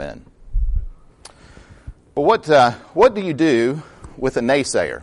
Amen. 0.00 0.24
Well, 2.14 2.24
what, 2.24 2.48
uh, 2.48 2.70
what 2.94 3.14
do 3.14 3.20
you 3.20 3.34
do 3.34 3.82
with 4.16 4.38
a 4.38 4.40
naysayer? 4.40 5.02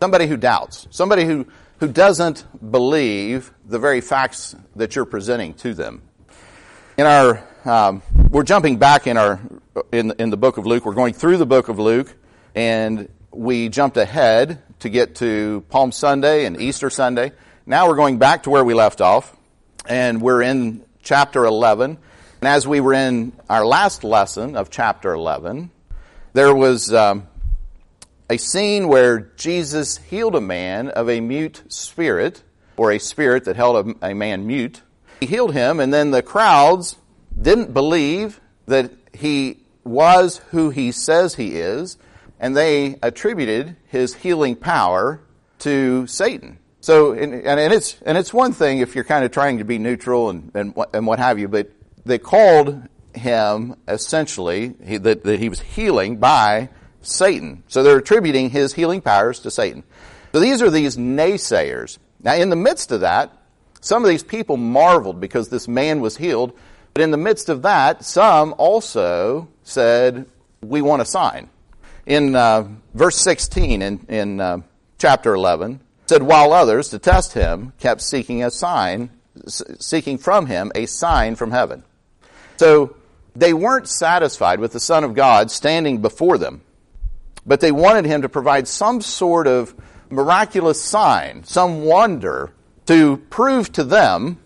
Somebody 0.00 0.28
who 0.28 0.36
doubts, 0.36 0.86
somebody 0.92 1.24
who, 1.24 1.48
who 1.78 1.88
doesn't 1.88 2.46
believe 2.70 3.52
the 3.64 3.80
very 3.80 4.00
facts 4.00 4.54
that 4.76 4.94
you're 4.94 5.04
presenting 5.04 5.54
to 5.54 5.74
them. 5.74 6.00
In 6.96 7.06
our, 7.06 7.42
um, 7.64 8.02
we're 8.30 8.44
jumping 8.44 8.78
back 8.78 9.08
in 9.08 9.16
our, 9.16 9.40
in, 9.90 10.12
in 10.20 10.30
the 10.30 10.36
book 10.36 10.58
of 10.58 10.64
Luke. 10.64 10.86
We're 10.86 10.94
going 10.94 11.14
through 11.14 11.38
the 11.38 11.46
book 11.46 11.68
of 11.68 11.80
Luke, 11.80 12.14
and 12.54 13.08
we 13.32 13.68
jumped 13.68 13.96
ahead 13.96 14.62
to 14.78 14.88
get 14.88 15.16
to 15.16 15.64
Palm 15.70 15.90
Sunday 15.90 16.44
and 16.44 16.60
Easter 16.60 16.88
Sunday. 16.88 17.32
Now 17.66 17.88
we're 17.88 17.96
going 17.96 18.18
back 18.18 18.44
to 18.44 18.50
where 18.50 18.62
we 18.62 18.74
left 18.74 19.00
off, 19.00 19.36
and 19.88 20.22
we're 20.22 20.42
in 20.42 20.84
chapter 21.02 21.44
11. 21.46 21.98
And 22.40 22.48
as 22.48 22.66
we 22.66 22.80
were 22.80 22.92
in 22.92 23.32
our 23.48 23.64
last 23.64 24.04
lesson 24.04 24.56
of 24.56 24.70
chapter 24.70 25.12
11, 25.12 25.70
there 26.34 26.54
was 26.54 26.92
um, 26.92 27.26
a 28.28 28.36
scene 28.36 28.88
where 28.88 29.30
Jesus 29.36 29.96
healed 29.96 30.34
a 30.34 30.40
man 30.40 30.88
of 30.88 31.08
a 31.08 31.20
mute 31.20 31.62
spirit, 31.68 32.42
or 32.76 32.92
a 32.92 32.98
spirit 32.98 33.44
that 33.44 33.56
held 33.56 33.88
a, 34.02 34.10
a 34.10 34.14
man 34.14 34.46
mute. 34.46 34.82
He 35.18 35.26
healed 35.26 35.54
him, 35.54 35.80
and 35.80 35.94
then 35.94 36.10
the 36.10 36.22
crowds 36.22 36.96
didn't 37.40 37.72
believe 37.72 38.40
that 38.66 38.90
he 39.14 39.58
was 39.82 40.38
who 40.50 40.68
he 40.68 40.92
says 40.92 41.36
he 41.36 41.56
is, 41.56 41.96
and 42.38 42.54
they 42.54 42.98
attributed 43.02 43.76
his 43.86 44.12
healing 44.14 44.56
power 44.56 45.20
to 45.60 46.06
Satan. 46.06 46.58
So, 46.80 47.12
and, 47.12 47.34
and, 47.34 47.72
it's 47.72 47.96
and 48.04 48.18
it's 48.18 48.32
one 48.32 48.52
thing 48.52 48.80
if 48.80 48.94
you're 48.94 49.04
kind 49.04 49.24
of 49.24 49.32
trying 49.32 49.58
to 49.58 49.64
be 49.64 49.78
neutral 49.78 50.30
and 50.30 50.52
and, 50.54 50.74
and 50.92 51.06
what 51.06 51.18
have 51.18 51.38
you, 51.38 51.48
but 51.48 51.70
they 52.06 52.18
called 52.18 52.82
him 53.14 53.76
essentially 53.88 54.74
he, 54.84 54.98
that, 54.98 55.24
that 55.24 55.40
he 55.40 55.48
was 55.48 55.60
healing 55.60 56.16
by 56.16 56.68
Satan. 57.02 57.62
So 57.68 57.82
they're 57.82 57.98
attributing 57.98 58.50
his 58.50 58.74
healing 58.74 59.00
powers 59.00 59.40
to 59.40 59.50
Satan. 59.50 59.84
So 60.32 60.40
these 60.40 60.60
are 60.62 60.70
these 60.70 60.96
naysayers. 60.96 61.98
Now, 62.22 62.34
in 62.34 62.50
the 62.50 62.56
midst 62.56 62.92
of 62.92 63.00
that, 63.00 63.32
some 63.80 64.04
of 64.04 64.08
these 64.08 64.22
people 64.22 64.56
marveled 64.56 65.20
because 65.20 65.48
this 65.48 65.68
man 65.68 66.00
was 66.00 66.16
healed. 66.16 66.52
But 66.94 67.02
in 67.02 67.10
the 67.10 67.16
midst 67.16 67.48
of 67.48 67.62
that, 67.62 68.04
some 68.04 68.54
also 68.58 69.48
said, 69.62 70.26
We 70.60 70.82
want 70.82 71.02
a 71.02 71.04
sign. 71.04 71.48
In 72.06 72.34
uh, 72.34 72.68
verse 72.94 73.16
16 73.16 73.82
in, 73.82 74.06
in 74.08 74.40
uh, 74.40 74.58
chapter 74.98 75.34
11, 75.34 75.80
said, 76.06 76.22
While 76.22 76.52
others, 76.52 76.88
to 76.90 76.98
test 76.98 77.32
him, 77.32 77.72
kept 77.78 78.00
seeking 78.00 78.42
a 78.42 78.50
sign, 78.50 79.10
seeking 79.46 80.18
from 80.18 80.46
him 80.46 80.72
a 80.74 80.86
sign 80.86 81.36
from 81.36 81.50
heaven. 81.50 81.82
So 82.56 82.96
they 83.34 83.52
weren't 83.52 83.88
satisfied 83.88 84.60
with 84.60 84.72
the 84.72 84.80
Son 84.80 85.04
of 85.04 85.14
God 85.14 85.50
standing 85.50 86.00
before 86.00 86.38
them 86.38 86.62
but 87.46 87.60
they 87.60 87.72
wanted 87.72 88.04
him 88.04 88.22
to 88.22 88.28
provide 88.28 88.66
some 88.66 89.00
sort 89.00 89.46
of 89.46 89.74
miraculous 90.10 90.82
sign, 90.82 91.44
some 91.44 91.82
wonder 91.82 92.52
to 92.86 93.16
prove 93.30 93.72
to 93.72 93.84
them 93.84 94.38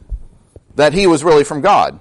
that 0.77 0.92
he 0.92 1.06
was 1.06 1.25
really 1.25 1.44
from 1.44 1.62
God. 1.62 1.98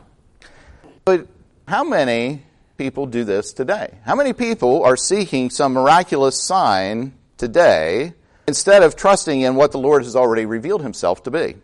But 1.06 1.28
how 1.68 1.84
many 1.84 2.44
people 2.78 3.06
do 3.06 3.23
this 3.23 3.54
today? 3.54 3.98
How 4.04 4.16
many 4.16 4.34
people 4.34 4.84
are 4.84 4.98
seeking 4.98 5.50
some 5.50 5.73
miraculous 5.73 6.42
sign 6.42 7.14
today 7.38 8.14
instead 8.48 8.84
of 8.84 8.96
trusting 8.96 9.42
in 9.42 9.56
what 9.56 9.72
the 9.72 9.80
Lord 9.80 10.04
has 10.04 10.16
already 10.16 10.46
revealed 10.46 10.82
himself 10.82 11.23
to 11.23 11.32
be? 11.32 11.56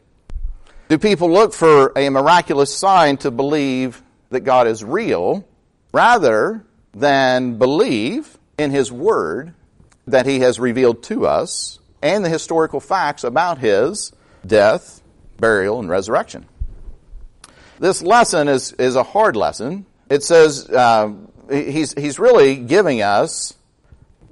Do 0.88 0.98
people 0.98 1.32
look 1.32 1.54
for 1.54 1.92
a 1.96 2.10
miraculous 2.10 2.76
sign 2.76 3.18
to 3.18 3.32
believe 3.32 4.02
that 4.30 4.42
God 4.42 4.68
is 4.68 4.84
real 4.84 5.48
rather 5.94 6.66
than 6.94 7.58
believe 7.58 8.38
in 8.58 8.72
His 8.72 8.92
Word 8.92 9.54
that 10.08 10.26
He 10.26 10.40
has 10.40 10.60
revealed 10.60 11.04
to 11.04 11.26
us 11.26 11.80
and 12.02 12.24
the 12.24 12.30
historical 12.30 12.80
facts 12.80 13.24
about 13.24 13.58
His 13.58 14.12
death, 14.46 15.02
burial, 15.38 15.80
and 15.80 15.90
resurrection. 15.90 16.46
This 17.80 18.02
lesson 18.02 18.48
is, 18.48 18.72
is 18.74 18.96
a 18.96 19.04
hard 19.04 19.36
lesson. 19.36 19.86
It 20.10 20.24
says 20.24 20.70
uh, 20.70 21.14
he's, 21.50 21.94
he's 21.94 22.20
really 22.20 22.56
giving 22.56 23.02
us, 23.02 23.54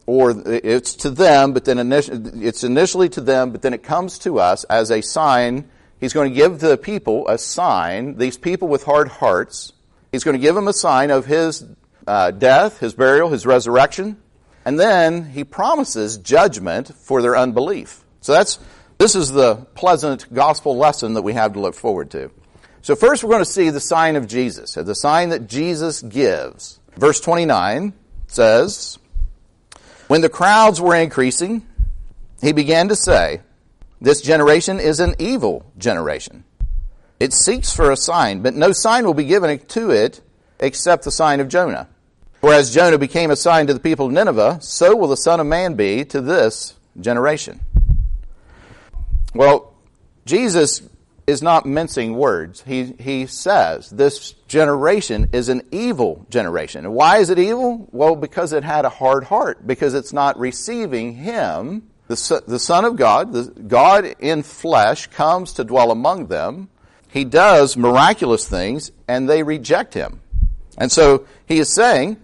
or 0.06 0.34
it's 0.46 0.96
to 0.96 1.10
them, 1.10 1.54
but 1.54 1.66
then 1.66 1.78
initially, 1.80 2.46
it's 2.46 2.64
initially 2.64 3.10
to 3.10 3.22
them, 3.22 3.52
but 3.52 3.62
then 3.62 3.74
it 3.74 3.84
comes 3.84 4.20
to 4.20 4.40
us 4.40 4.64
as 4.66 4.92
a 4.92 5.02
sign. 5.02 5.70
He's 6.00 6.14
going 6.14 6.32
to 6.32 6.36
give 6.36 6.60
the 6.60 6.78
people 6.78 7.28
a 7.28 7.38
sign, 7.38 8.18
these 8.18 8.38
people 8.38 8.68
with 8.68 8.84
hard 8.84 9.08
hearts. 9.08 9.74
He's 10.14 10.24
going 10.24 10.40
to 10.40 10.40
give 10.40 10.54
them 10.54 10.68
a 10.68 10.74
sign 10.74 11.10
of 11.10 11.26
his 11.26 11.66
uh, 12.06 12.30
death, 12.30 12.80
his 12.80 12.94
burial, 12.94 13.30
his 13.30 13.48
resurrection, 13.48 14.22
and 14.64 14.80
then 14.80 15.26
he 15.26 15.44
promises 15.44 16.20
judgment 16.20 16.94
for 16.96 17.24
their 17.24 17.36
unbelief. 17.36 18.06
So 18.22 18.32
that's 18.32 18.60
this 19.00 19.16
is 19.16 19.32
the 19.32 19.56
pleasant 19.74 20.32
gospel 20.32 20.78
lesson 20.78 21.16
that 21.16 21.24
we 21.24 21.34
have 21.34 21.54
to 21.54 21.60
look 21.60 21.74
forward 21.74 22.12
to. 22.12 22.30
So 22.84 22.96
first 22.96 23.24
we're 23.24 23.32
going 23.32 23.44
to 23.44 23.50
see 23.50 23.72
the 23.72 23.80
sign 23.80 24.16
of 24.16 24.28
Jesus, 24.28 24.76
the 24.76 24.94
sign 24.94 25.30
that 25.30 25.48
Jesus 25.48 26.04
gives. 26.04 26.80
Verse 26.96 27.20
29 27.20 27.94
says, 28.28 29.00
When 30.10 30.22
the 30.22 30.30
crowds 30.30 30.80
were 30.80 30.94
increasing, 30.96 31.66
he 32.40 32.52
began 32.54 32.90
to 32.90 32.96
say, 32.96 33.42
This 34.00 34.22
generation 34.22 34.80
is 34.80 35.00
an 35.00 35.16
evil 35.18 35.66
generation. 35.80 36.44
It 37.24 37.32
seeks 37.32 37.74
for 37.74 37.90
a 37.90 37.96
sign, 37.96 38.42
but 38.42 38.54
no 38.54 38.74
sign 38.74 39.06
will 39.06 39.14
be 39.14 39.24
given 39.24 39.58
to 39.58 39.92
it 39.92 40.20
except 40.60 41.06
the 41.06 41.10
sign 41.10 41.40
of 41.40 41.48
Jonah. 41.48 41.88
Whereas 42.42 42.74
Jonah 42.74 42.98
became 42.98 43.32
a 43.32 43.38
sign 43.38 43.68
to 43.68 43.74
the 43.74 43.80
people 43.80 44.08
of 44.08 44.12
Nineveh, 44.12 44.60
so 44.62 44.94
will 44.94 45.08
the 45.08 45.16
Son 45.16 45.40
of 45.40 45.48
Man 45.48 45.76
be 45.76 46.04
to 46.04 46.20
this 46.20 46.76
generation. 47.00 47.62
Well, 49.34 49.74
Jesus 50.26 50.82
is 51.26 51.42
not 51.42 51.66
mincing 51.66 52.18
words. 52.18 52.62
He, 52.68 52.94
he 53.00 53.26
says 53.28 53.90
this 53.90 54.34
generation 54.50 55.30
is 55.32 55.48
an 55.48 55.62
evil 55.72 56.26
generation. 56.30 56.84
And 56.84 56.94
why 56.94 57.20
is 57.20 57.30
it 57.30 57.40
evil? 57.40 57.88
Well, 57.94 58.18
because 58.18 58.52
it 58.52 58.66
had 58.66 58.84
a 58.84 58.90
hard 58.90 59.24
heart, 59.24 59.66
because 59.66 59.94
it's 59.94 60.12
not 60.12 60.38
receiving 60.38 61.14
Him. 61.14 61.90
The, 62.08 62.44
the 62.46 62.60
Son 62.60 62.84
of 62.84 62.98
God, 62.98 63.32
the 63.32 63.44
God 63.46 64.14
in 64.20 64.44
flesh, 64.44 65.08
comes 65.08 65.54
to 65.54 65.64
dwell 65.64 65.90
among 65.90 66.28
them. 66.28 66.68
He 67.14 67.24
does 67.24 67.78
miraculous 67.78 68.48
things, 68.48 68.92
and 69.08 69.30
they 69.30 69.44
reject 69.44 69.94
Him. 69.94 70.20
And 70.78 70.92
so 70.92 71.26
he 71.46 71.60
is 71.60 71.74
saying, 71.74 72.18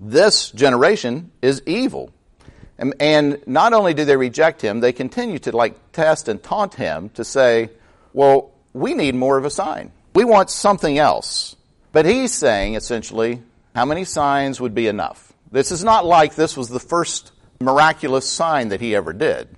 this 0.00 0.50
generation 0.50 1.30
is 1.42 1.62
evil. 1.66 2.10
And, 2.78 2.94
and 3.00 3.42
not 3.46 3.72
only 3.72 3.94
do 3.94 4.04
they 4.04 4.16
reject 4.16 4.62
him, 4.62 4.80
they 4.80 4.92
continue 4.92 5.38
to 5.40 5.56
like 5.56 5.92
test 5.92 6.28
and 6.28 6.42
taunt 6.42 6.74
him 6.74 7.10
to 7.10 7.24
say, 7.24 7.70
well, 8.12 8.52
we 8.72 8.94
need 8.94 9.14
more 9.14 9.36
of 9.36 9.44
a 9.44 9.50
sign. 9.50 9.92
We 10.14 10.24
want 10.24 10.50
something 10.50 10.98
else. 10.98 11.56
But 11.92 12.06
he's 12.06 12.32
saying 12.32 12.74
essentially, 12.74 13.42
how 13.74 13.84
many 13.84 14.04
signs 14.04 14.60
would 14.60 14.74
be 14.74 14.86
enough? 14.86 15.32
This 15.52 15.70
is 15.70 15.84
not 15.84 16.06
like 16.06 16.34
this 16.34 16.56
was 16.56 16.68
the 16.68 16.80
first 16.80 17.32
miraculous 17.60 18.28
sign 18.28 18.68
that 18.70 18.80
he 18.80 18.94
ever 18.94 19.12
did. 19.12 19.48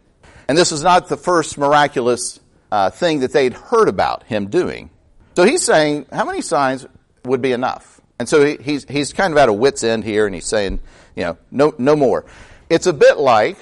And 0.49 0.59
this 0.59 0.73
is 0.73 0.83
not 0.83 1.09
the 1.09 1.17
first 1.17 1.57
miraculous 1.57 2.41
uh, 2.73 2.89
thing 2.89 3.21
that 3.21 3.35
they'd 3.35 3.53
heard 3.53 3.87
about 3.87 4.23
him 4.23 4.49
doing. 4.49 4.89
So 5.37 5.45
he's 5.45 5.63
saying, 5.63 6.07
how 6.11 6.25
many 6.25 6.41
signs 6.41 6.87
would 7.27 7.43
be 7.43 7.53
enough? 7.53 8.01
And 8.19 8.27
so 8.27 8.57
he's, 8.57 8.85
he's 8.89 9.13
kind 9.13 9.31
of 9.31 9.37
at 9.37 9.51
a 9.51 9.53
wit's 9.53 9.85
end 9.85 10.05
here, 10.05 10.25
and 10.25 10.35
he's 10.35 10.47
saying, 10.47 10.81
you 11.15 11.25
know, 11.25 11.37
no, 11.51 11.75
no 11.77 11.95
more. 11.95 12.25
It's 12.71 12.87
a 12.87 12.95
bit 12.95 13.19
like, 13.19 13.59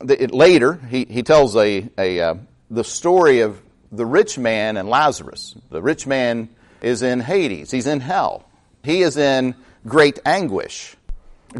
the, 0.00 0.22
it, 0.22 0.32
later, 0.32 0.80
he, 0.88 1.04
he 1.04 1.22
tells 1.22 1.54
a, 1.56 1.90
a, 1.98 2.20
uh, 2.20 2.34
the 2.70 2.84
story 2.84 3.40
of 3.40 3.60
the 3.92 4.06
rich 4.06 4.38
man 4.38 4.78
and 4.78 4.88
Lazarus. 4.88 5.54
The 5.68 5.82
rich 5.82 6.06
man 6.06 6.48
is 6.80 7.02
in 7.02 7.20
Hades. 7.20 7.70
He's 7.70 7.86
in 7.86 8.00
hell. 8.00 8.48
He 8.82 9.02
is 9.02 9.18
in 9.18 9.54
great 9.86 10.20
anguish, 10.24 10.96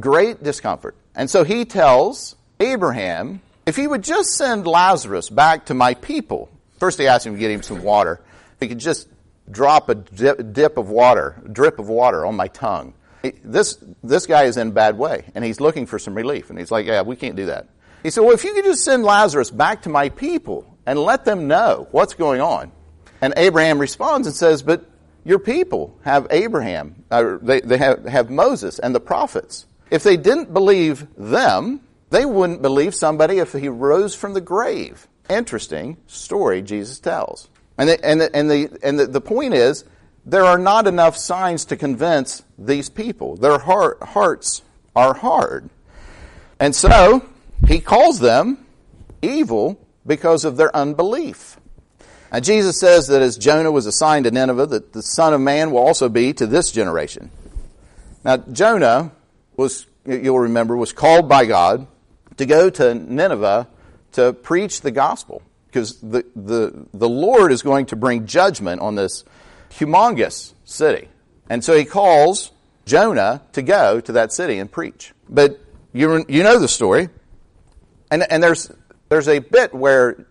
great 0.01 0.43
discomfort. 0.43 0.97
And 1.15 1.29
so 1.29 1.45
he 1.45 1.67
tells 1.67 2.35
Abraham, 2.61 3.43
if 3.67 3.77
he 3.77 3.87
would 3.87 4.03
just 4.03 4.31
send 4.31 4.67
Lazarus 4.67 5.29
back 5.29 5.67
to 5.67 5.75
my 5.75 5.93
people, 5.95 6.49
first 6.85 6.99
they 6.99 7.09
asked 7.09 7.27
him 7.27 7.33
to 7.33 7.39
get 7.39 7.51
him 7.51 7.63
some 7.63 7.83
water. 7.83 8.21
He 8.61 8.69
could 8.69 8.79
just 8.79 9.09
drop 9.51 9.89
a 9.89 9.95
dip, 9.95 10.53
dip 10.53 10.77
of 10.77 10.91
water, 10.91 11.43
drip 11.51 11.79
of 11.79 11.89
water 11.89 12.27
on 12.27 12.37
my 12.37 12.49
tongue. 12.49 12.93
This, 13.43 13.83
this 14.03 14.27
guy 14.27 14.43
is 14.43 14.59
in 14.59 14.69
a 14.69 14.71
bad 14.71 14.99
way, 14.99 15.25
and 15.35 15.43
he's 15.43 15.61
looking 15.61 15.87
for 15.87 15.99
some 15.99 16.15
relief. 16.15 16.51
And 16.51 16.59
he's 16.59 16.71
like, 16.71 16.85
yeah, 16.85 17.01
we 17.01 17.17
can't 17.17 17.37
do 17.37 17.47
that. 17.47 17.69
He 18.03 18.11
said, 18.11 18.21
well, 18.21 18.35
if 18.35 18.45
you 18.45 18.53
could 18.53 18.67
just 18.67 18.85
send 18.85 19.03
Lazarus 19.03 19.51
back 19.51 19.81
to 19.83 19.89
my 19.89 20.11
people 20.11 20.77
and 20.85 20.99
let 20.99 21.25
them 21.25 21.49
know 21.49 21.89
what's 21.91 22.13
going 22.13 22.43
on. 22.43 22.71
And 23.23 23.33
Abraham 23.39 23.79
responds 23.79 24.27
and 24.27 24.37
says, 24.37 24.63
but 24.63 24.85
your 25.25 25.39
people 25.39 25.99
have 26.05 26.27
Abraham, 26.29 27.03
uh, 27.11 27.39
they, 27.41 27.63
they 27.63 27.79
have, 27.79 28.05
have 28.05 28.29
Moses 28.29 28.79
and 28.79 28.95
the 28.95 29.01
prophets. 29.01 29.65
If 29.91 30.03
they 30.03 30.19
didn't 30.19 30.53
believe 30.53 31.07
them, 31.17 31.81
they 32.11 32.27
wouldn't 32.27 32.61
believe 32.61 32.95
somebody 32.95 33.39
if 33.39 33.55
he 33.55 33.71
rose 33.71 34.15
from 34.15 34.35
the 34.35 34.43
grave. 34.43 35.09
Interesting 35.29 35.97
story 36.07 36.63
Jesus 36.63 36.99
tells. 36.99 37.49
And 37.79 37.89
the, 37.89 38.05
and 38.05 38.21
the, 38.21 38.37
and 38.37 38.51
the, 38.51 38.79
and 38.83 38.99
the, 38.99 39.07
the 39.07 39.21
point 39.21 39.55
is, 39.55 39.85
there 40.27 40.45
are 40.45 40.59
not 40.59 40.87
enough 40.87 41.17
signs 41.17 41.65
to 41.67 41.77
convince 41.77 42.43
these 42.59 42.89
people. 42.89 43.37
Their 43.37 43.59
heart, 43.59 44.03
hearts 44.03 44.63
are 44.95 45.15
hard. 45.15 45.69
And 46.61 46.75
so, 46.75 47.27
he 47.67 47.81
calls 47.81 48.21
them 48.21 48.65
evil 49.23 49.81
because 50.07 50.45
of 50.45 50.57
their 50.57 50.75
unbelief. 50.75 51.59
And 52.31 52.45
Jesus 52.45 52.79
says 52.79 53.09
that 53.09 53.23
as 53.23 53.37
Jonah 53.37 53.71
was 53.71 53.87
a 53.87 53.93
sign 53.93 54.25
to 54.25 54.31
Nineveh, 54.31 54.67
that 54.67 54.93
the 54.93 55.03
Son 55.03 55.33
of 55.35 55.41
Man 55.41 55.71
will 55.71 55.81
also 55.81 56.09
be 56.09 56.33
to 56.35 56.47
this 56.47 56.73
generation. 56.73 57.31
Now, 58.25 58.39
Jonah 58.39 59.13
was, 59.57 59.87
you'll 60.07 60.41
remember, 60.41 60.77
was 60.77 60.93
called 60.93 61.29
by 61.29 61.45
God 61.45 61.87
to 62.37 62.47
go 62.47 62.71
to 62.71 62.95
Nineveh 62.95 63.69
to 64.15 64.33
preach 64.33 64.81
the 64.81 64.91
gospel 64.91 65.43
because 65.67 66.01
the, 66.01 66.25
the, 66.37 66.87
the 66.95 67.09
Lord 67.09 67.53
is 67.53 67.63
going 67.63 67.87
to 67.87 67.97
bring 67.97 68.27
judgment 68.27 68.81
on 68.81 68.95
this 68.95 69.25
humongous 69.71 70.55
city. 70.65 71.09
And 71.51 71.65
so 71.65 71.77
he 71.77 71.85
calls 71.85 72.53
Jonah 72.87 73.43
to 73.53 73.63
go 73.63 74.01
to 74.01 74.13
that 74.13 74.33
city 74.33 74.59
and 74.59 74.71
preach. 74.71 75.13
But 75.29 75.61
you, 75.93 76.25
you 76.29 76.43
know 76.43 76.59
the 76.59 76.69
story. 76.69 77.09
And, 78.11 78.25
and 78.31 78.43
there's, 78.43 78.71
there's 79.09 79.29
a 79.29 79.41
bit 79.41 79.75
where 79.75 80.27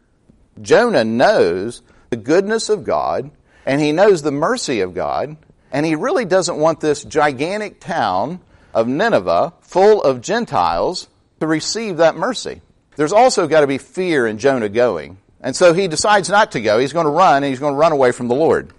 Jonah 0.61 1.03
knows 1.03 1.81
the 2.09 2.17
goodness 2.17 2.69
of 2.69 2.83
God 2.83 3.31
and 3.65 3.81
he 3.81 3.91
knows 3.91 4.21
the 4.21 4.31
mercy 4.31 4.79
of 4.81 4.93
God 4.93 5.35
and 5.71 5.85
he 5.85 5.95
really 5.95 6.25
doesn't 6.25 6.57
want 6.57 6.79
this 6.79 7.03
gigantic 7.03 7.81
town 7.81 8.39
of 8.73 8.87
Nineveh 8.87 9.53
full 9.61 10.01
of 10.03 10.21
Gentiles 10.21 11.09
to 11.39 11.47
receive 11.47 11.97
that 11.97 12.15
mercy. 12.15 12.61
There's 12.95 13.13
also 13.13 13.47
got 13.47 13.61
to 13.61 13.67
be 13.67 13.77
fear 13.77 14.27
in 14.27 14.37
Jonah 14.37 14.69
going. 14.69 15.17
And 15.41 15.55
so 15.55 15.73
he 15.73 15.87
decides 15.87 16.29
not 16.29 16.51
to 16.53 16.61
go. 16.61 16.79
He's 16.79 16.93
going 16.93 17.05
to 17.05 17.11
run 17.11 17.43
and 17.43 17.45
he's 17.45 17.59
going 17.59 17.73
to 17.73 17.77
run 17.77 17.91
away 17.91 18.11
from 18.11 18.27
the 18.27 18.35
Lord. 18.35 18.71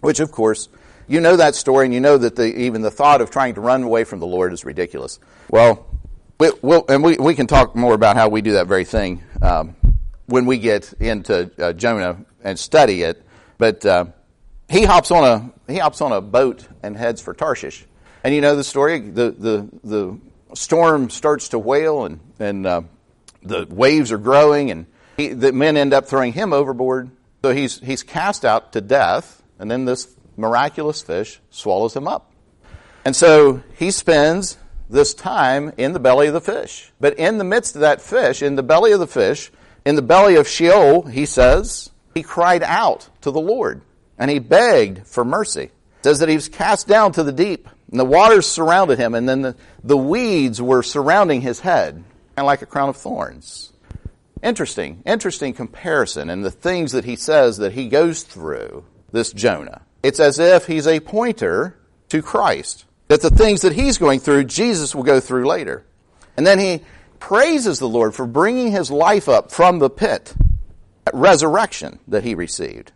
Which, 0.00 0.20
of 0.20 0.32
course, 0.32 0.68
you 1.06 1.20
know 1.20 1.36
that 1.36 1.54
story 1.54 1.86
and 1.86 1.94
you 1.94 2.00
know 2.00 2.18
that 2.18 2.36
the, 2.36 2.44
even 2.44 2.82
the 2.82 2.90
thought 2.90 3.20
of 3.20 3.30
trying 3.30 3.54
to 3.54 3.60
run 3.60 3.82
away 3.82 4.04
from 4.04 4.18
the 4.18 4.26
Lord 4.26 4.52
is 4.52 4.64
ridiculous. 4.64 5.20
Well, 5.48 5.86
we, 6.38 6.50
will 6.60 6.84
and 6.88 7.02
we, 7.02 7.16
we 7.16 7.34
can 7.34 7.46
talk 7.46 7.76
more 7.76 7.94
about 7.94 8.16
how 8.16 8.28
we 8.28 8.42
do 8.42 8.52
that 8.52 8.66
very 8.66 8.84
thing 8.84 9.22
um, 9.40 9.76
when 10.26 10.46
we 10.46 10.58
get 10.58 10.92
into 10.94 11.50
uh, 11.58 11.72
Jonah 11.72 12.18
and 12.42 12.58
study 12.58 13.02
it. 13.02 13.24
But 13.58 13.86
uh, 13.86 14.06
he 14.68 14.84
hops 14.84 15.10
on 15.10 15.24
a 15.24 15.72
he 15.72 15.78
hops 15.78 16.00
on 16.00 16.12
a 16.12 16.20
boat 16.20 16.66
and 16.82 16.96
heads 16.96 17.22
for 17.22 17.32
Tarshish. 17.32 17.86
And 18.22 18.34
you 18.34 18.40
know 18.40 18.56
the 18.56 18.64
story. 18.64 18.98
The 18.98 19.30
the 19.30 19.68
the 19.82 20.20
storm 20.54 21.10
starts 21.10 21.50
to 21.50 21.58
wail 21.58 22.04
and 22.04 22.20
and 22.38 22.66
uh, 22.66 22.82
the 23.42 23.66
waves 23.68 24.12
are 24.12 24.18
growing 24.18 24.70
and 24.70 24.86
he, 25.16 25.28
the 25.28 25.52
men 25.52 25.76
end 25.76 25.94
up 25.94 26.06
throwing 26.06 26.32
him 26.32 26.52
overboard. 26.52 27.10
So 27.42 27.52
he's 27.52 27.78
he's 27.78 28.02
cast 28.02 28.44
out 28.44 28.72
to 28.72 28.80
death, 28.80 29.42
and 29.58 29.70
then 29.70 29.84
this 29.84 30.14
miraculous 30.36 31.02
fish 31.02 31.40
swallows 31.50 31.94
him 31.94 32.08
up. 32.08 32.32
And 33.04 33.14
so 33.14 33.62
he 33.78 33.92
spends 33.92 34.58
this 34.90 35.14
time 35.14 35.72
in 35.76 35.92
the 35.92 36.00
belly 36.00 36.26
of 36.26 36.34
the 36.34 36.40
fish. 36.40 36.92
But 37.00 37.18
in 37.18 37.38
the 37.38 37.44
midst 37.44 37.74
of 37.74 37.82
that 37.82 38.00
fish, 38.00 38.42
in 38.42 38.56
the 38.56 38.62
belly 38.62 38.92
of 38.92 39.00
the 39.00 39.06
fish, 39.06 39.50
in 39.84 39.94
the 39.94 40.02
belly 40.02 40.36
of 40.36 40.48
Sheol, 40.48 41.02
he 41.02 41.26
says, 41.26 41.90
he 42.14 42.22
cried 42.22 42.62
out 42.62 43.08
to 43.22 43.30
the 43.30 43.40
Lord 43.40 43.82
and 44.18 44.30
he 44.30 44.38
begged 44.38 45.06
for 45.06 45.24
mercy. 45.24 45.64
It 45.64 45.72
says 46.02 46.18
that 46.20 46.28
he 46.28 46.34
was 46.34 46.48
cast 46.48 46.88
down 46.88 47.12
to 47.12 47.22
the 47.22 47.32
deep 47.32 47.68
and 47.90 48.00
the 48.00 48.04
waters 48.04 48.46
surrounded 48.46 48.98
him 48.98 49.14
and 49.14 49.28
then 49.28 49.42
the, 49.42 49.56
the 49.84 49.96
weeds 49.96 50.60
were 50.60 50.82
surrounding 50.82 51.40
his 51.40 51.60
head, 51.60 52.02
of 52.44 52.46
like 52.46 52.62
a 52.62 52.66
crown 52.66 52.88
of 52.88 52.96
thorns. 52.96 53.72
Interesting, 54.42 55.02
interesting 55.06 55.54
comparison 55.54 56.28
and 56.30 56.44
the 56.44 56.50
things 56.50 56.92
that 56.92 57.04
he 57.04 57.16
says 57.16 57.56
that 57.58 57.72
he 57.72 57.88
goes 57.88 58.22
through, 58.22 58.84
this 59.12 59.32
Jonah. 59.32 59.82
It's 60.02 60.20
as 60.20 60.38
if 60.38 60.66
he's 60.66 60.86
a 60.86 61.00
pointer 61.00 61.78
to 62.10 62.22
Christ 62.22 62.84
that 63.08 63.22
the 63.22 63.30
things 63.30 63.62
that 63.62 63.72
he's 63.72 63.98
going 63.98 64.20
through, 64.20 64.44
Jesus 64.44 64.94
will 64.94 65.02
go 65.02 65.20
through 65.20 65.46
later. 65.46 65.84
And 66.36 66.46
then 66.46 66.58
he 66.58 66.82
praises 67.18 67.78
the 67.78 67.88
Lord 67.88 68.14
for 68.14 68.26
bringing 68.26 68.72
his 68.72 68.90
life 68.90 69.28
up 69.28 69.50
from 69.50 69.78
the 69.78 69.90
pit, 69.90 70.34
that 71.04 71.14
resurrection 71.14 71.98
that 72.08 72.24
he 72.24 72.34
received. 72.34 72.92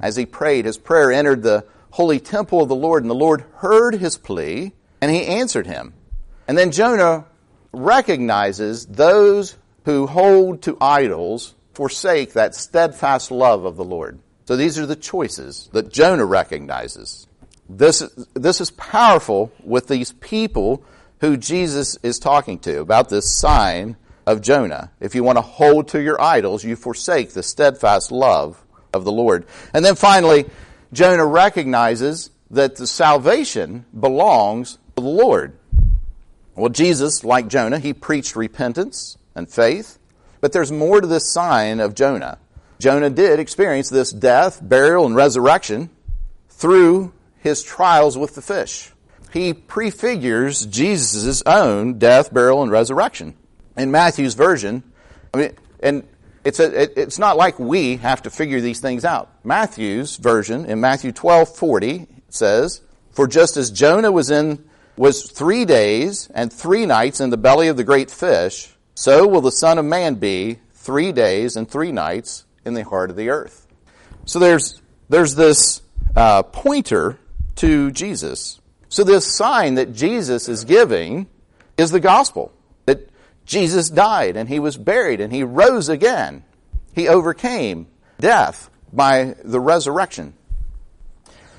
As 0.00 0.16
he 0.16 0.26
prayed, 0.26 0.64
his 0.64 0.78
prayer 0.78 1.12
entered 1.12 1.42
the 1.42 1.66
holy 1.90 2.18
temple 2.18 2.62
of 2.62 2.68
the 2.68 2.74
Lord, 2.74 3.02
and 3.02 3.10
the 3.10 3.14
Lord 3.14 3.44
heard 3.56 3.94
his 3.94 4.16
plea, 4.16 4.72
and 5.00 5.10
he 5.10 5.26
answered 5.26 5.66
him. 5.66 5.92
And 6.48 6.56
then 6.56 6.72
Jonah 6.72 7.26
recognizes 7.72 8.86
those 8.86 9.56
who 9.84 10.06
hold 10.06 10.62
to 10.62 10.76
idols 10.80 11.54
forsake 11.74 12.34
that 12.34 12.54
steadfast 12.54 13.30
love 13.30 13.64
of 13.64 13.76
the 13.76 13.84
Lord. 13.84 14.18
So 14.44 14.56
these 14.56 14.78
are 14.78 14.86
the 14.86 14.96
choices 14.96 15.68
that 15.72 15.92
Jonah 15.92 16.24
recognizes. 16.24 17.26
This, 17.68 18.02
this 18.34 18.60
is 18.60 18.70
powerful 18.72 19.52
with 19.64 19.88
these 19.88 20.12
people 20.12 20.84
who 21.20 21.36
Jesus 21.36 21.96
is 22.02 22.18
talking 22.18 22.58
to 22.60 22.80
about 22.80 23.08
this 23.08 23.30
sign 23.30 23.96
of 24.26 24.42
Jonah. 24.42 24.90
If 25.00 25.14
you 25.14 25.24
want 25.24 25.38
to 25.38 25.42
hold 25.42 25.88
to 25.88 26.02
your 26.02 26.20
idols, 26.20 26.64
you 26.64 26.76
forsake 26.76 27.30
the 27.30 27.42
steadfast 27.42 28.12
love 28.12 28.62
of 28.92 29.04
the 29.04 29.12
Lord. 29.12 29.46
And 29.72 29.84
then 29.84 29.94
finally, 29.94 30.46
Jonah 30.92 31.26
recognizes 31.26 32.30
that 32.50 32.76
the 32.76 32.86
salvation 32.86 33.86
belongs 33.98 34.74
to 34.96 35.02
the 35.02 35.08
Lord. 35.08 35.56
Well, 36.54 36.68
Jesus, 36.68 37.24
like 37.24 37.48
Jonah, 37.48 37.78
he 37.78 37.94
preached 37.94 38.36
repentance 38.36 39.16
and 39.34 39.48
faith, 39.48 39.98
but 40.40 40.52
there's 40.52 40.70
more 40.70 41.00
to 41.00 41.06
this 41.06 41.32
sign 41.32 41.80
of 41.80 41.94
Jonah. 41.94 42.38
Jonah 42.78 43.10
did 43.10 43.38
experience 43.38 43.88
this 43.88 44.12
death, 44.12 44.60
burial, 44.60 45.06
and 45.06 45.14
resurrection 45.14 45.88
through 46.48 47.12
his 47.38 47.62
trials 47.62 48.18
with 48.18 48.34
the 48.34 48.42
fish. 48.42 48.90
He 49.32 49.54
prefigures 49.54 50.66
Jesus' 50.66 51.42
own 51.46 51.98
death, 51.98 52.32
burial, 52.34 52.62
and 52.62 52.70
resurrection. 52.70 53.34
In 53.76 53.90
Matthew's 53.90 54.34
version, 54.34 54.82
I 55.32 55.38
mean, 55.38 55.56
and 55.80 56.06
it's, 56.44 56.60
a, 56.60 56.82
it, 56.82 56.92
it's 56.96 57.18
not 57.18 57.36
like 57.36 57.58
we 57.58 57.96
have 57.96 58.22
to 58.22 58.30
figure 58.30 58.60
these 58.60 58.80
things 58.80 59.04
out. 59.04 59.30
Matthew's 59.44 60.16
version, 60.16 60.66
in 60.66 60.80
Matthew 60.80 61.12
12, 61.12 61.56
40, 61.56 62.06
says, 62.28 62.82
For 63.12 63.26
just 63.26 63.56
as 63.56 63.70
Jonah 63.70 64.12
was 64.12 64.30
in, 64.30 64.62
was 65.02 65.28
three 65.28 65.64
days 65.64 66.30
and 66.32 66.52
three 66.52 66.86
nights 66.86 67.20
in 67.20 67.30
the 67.30 67.36
belly 67.36 67.66
of 67.66 67.76
the 67.76 67.82
great 67.82 68.08
fish, 68.08 68.72
so 68.94 69.26
will 69.26 69.40
the 69.40 69.50
Son 69.50 69.76
of 69.76 69.84
Man 69.84 70.14
be 70.14 70.60
three 70.74 71.10
days 71.10 71.56
and 71.56 71.68
three 71.68 71.90
nights 71.90 72.44
in 72.64 72.74
the 72.74 72.84
heart 72.84 73.10
of 73.10 73.16
the 73.16 73.28
earth. 73.28 73.66
So 74.26 74.38
there's, 74.38 74.80
there's 75.08 75.34
this 75.34 75.82
uh, 76.14 76.44
pointer 76.44 77.18
to 77.56 77.90
Jesus. 77.90 78.60
So 78.90 79.02
this 79.02 79.26
sign 79.26 79.74
that 79.74 79.92
Jesus 79.92 80.48
is 80.48 80.62
giving 80.62 81.26
is 81.76 81.90
the 81.90 81.98
gospel. 81.98 82.52
That 82.86 83.10
Jesus 83.44 83.90
died 83.90 84.36
and 84.36 84.48
he 84.48 84.60
was 84.60 84.76
buried 84.76 85.20
and 85.20 85.32
he 85.32 85.42
rose 85.42 85.88
again. 85.88 86.44
He 86.94 87.08
overcame 87.08 87.88
death 88.20 88.70
by 88.92 89.34
the 89.42 89.58
resurrection. 89.58 90.34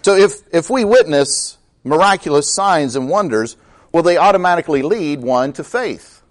So 0.02 0.16
if, 0.16 0.32
if 0.54 0.70
we 0.70 0.86
witness 0.86 1.58
miraculous 1.84 2.54
signs 2.54 2.96
and 2.96 3.10
wonders, 3.10 3.58
will 3.92 4.04
they 4.04 4.18
automatically 4.18 4.82
lead 4.82 5.22
one 5.22 5.54
to 5.54 5.64
faith? 5.64 6.22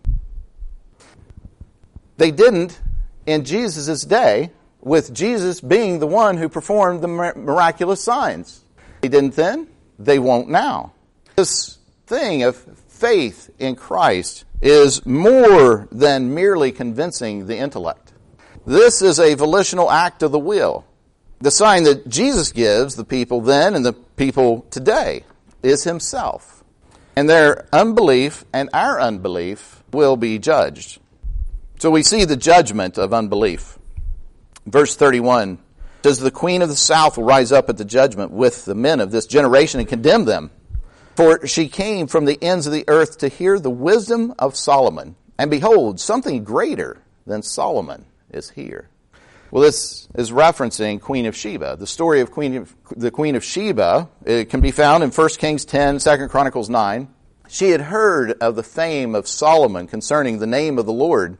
They 2.17 2.31
didn't 2.31 2.81
in 3.27 3.45
Jesus' 3.45 4.05
day, 4.05 4.51
with 4.81 5.15
Jesus 5.15 5.61
being 5.61 6.01
the 6.01 6.07
one 6.07 6.37
who 6.37 6.49
performed 6.49 7.03
the 7.03 7.09
miraculous 7.09 8.03
signs. 8.03 8.65
They 9.01 9.09
didn't 9.09 9.37
then, 9.37 9.69
they 9.99 10.19
won't 10.19 10.49
now. 10.49 10.93
This 11.37 11.79
thing 12.07 12.43
of 12.43 12.57
faith 12.89 13.51
in 13.59 13.77
Christ 13.77 14.45
is 14.61 15.05
more 15.07 15.89
than 15.93 16.35
merely 16.35 16.73
convincing 16.73 17.47
the 17.47 17.57
intellect. 17.57 18.13
This 18.67 19.03
is 19.03 19.19
a 19.19 19.35
volitional 19.35 19.91
act 19.91 20.23
of 20.23 20.33
the 20.33 20.39
will. 20.39 20.85
The 21.41 21.51
sign 21.51 21.85
that 21.85 22.09
Jesus 22.09 22.53
gives 22.53 22.95
the 22.95 23.05
people 23.05 23.41
then 23.41 23.75
and 23.75 23.85
the 23.85 23.93
people 23.93 24.67
today 24.71 25.25
is 25.63 25.85
himself. 25.85 26.65
And 27.15 27.29
their 27.29 27.67
unbelief 27.73 28.45
and 28.53 28.71
our 28.73 29.01
unbelief 29.01 29.83
will 29.93 30.17
be 30.17 30.39
judged. 30.39 31.01
So 31.79 31.91
we 31.91 32.03
see 32.03 32.25
the 32.25 32.37
judgment 32.37 32.99
of 32.99 33.13
unbelief. 33.13 33.79
Verse 34.67 34.95
31 34.97 35.59
does 36.03 36.19
the 36.19 36.31
queen 36.31 36.63
of 36.63 36.69
the 36.69 36.77
south 36.77 37.17
rise 37.19 37.53
up 37.53 37.69
at 37.69 37.77
the 37.77 37.85
judgment 37.85 38.33
with 38.33 38.65
the 38.65 38.75
men 38.75 39.01
of 39.01 39.11
this 39.11 39.27
generation 39.27 39.81
and 39.81 39.89
condemn 39.89 40.25
them. 40.25 40.51
For 41.15 41.47
she 41.47 41.69
came 41.69 42.07
from 42.07 42.25
the 42.25 42.43
ends 42.43 42.67
of 42.67 42.73
the 42.73 42.85
earth 42.89 43.19
to 43.19 43.29
hear 43.29 43.59
the 43.59 43.71
wisdom 43.71 44.35
of 44.39 44.57
Solomon. 44.57 45.17
And 45.39 45.51
behold, 45.51 46.01
something 46.01 46.45
greater 46.45 47.03
than 47.27 47.43
Solomon 47.43 48.07
is 48.31 48.51
here. 48.51 48.89
Well, 49.53 49.63
this 49.63 50.09
is 50.15 50.31
referencing 50.31 50.99
Queen 50.99 51.27
of 51.27 51.37
Sheba. 51.37 51.77
The 51.79 51.87
story 51.87 52.23
of 52.23 52.31
Queen 52.31 52.57
of, 52.57 52.75
the 52.97 53.11
Queen 53.11 53.37
of 53.37 53.45
Sheba 53.45 54.09
it 54.25 54.49
can 54.49 54.63
be 54.63 54.71
found 54.71 55.05
in 55.05 55.11
1 55.11 55.29
Kings 55.37 55.67
10, 55.67 55.99
2 55.99 56.29
Chronicles 56.29 56.71
9. 56.71 57.07
She 57.51 57.69
had 57.69 57.83
heard 57.83 58.33
of 58.41 58.57
the 58.57 58.63
fame 58.63 59.15
of 59.15 59.29
Solomon 59.29 59.89
concerning 59.89 60.39
the 60.39 60.47
name 60.47 60.79
of 60.79 60.87
the 60.87 60.93
Lord. 60.95 61.37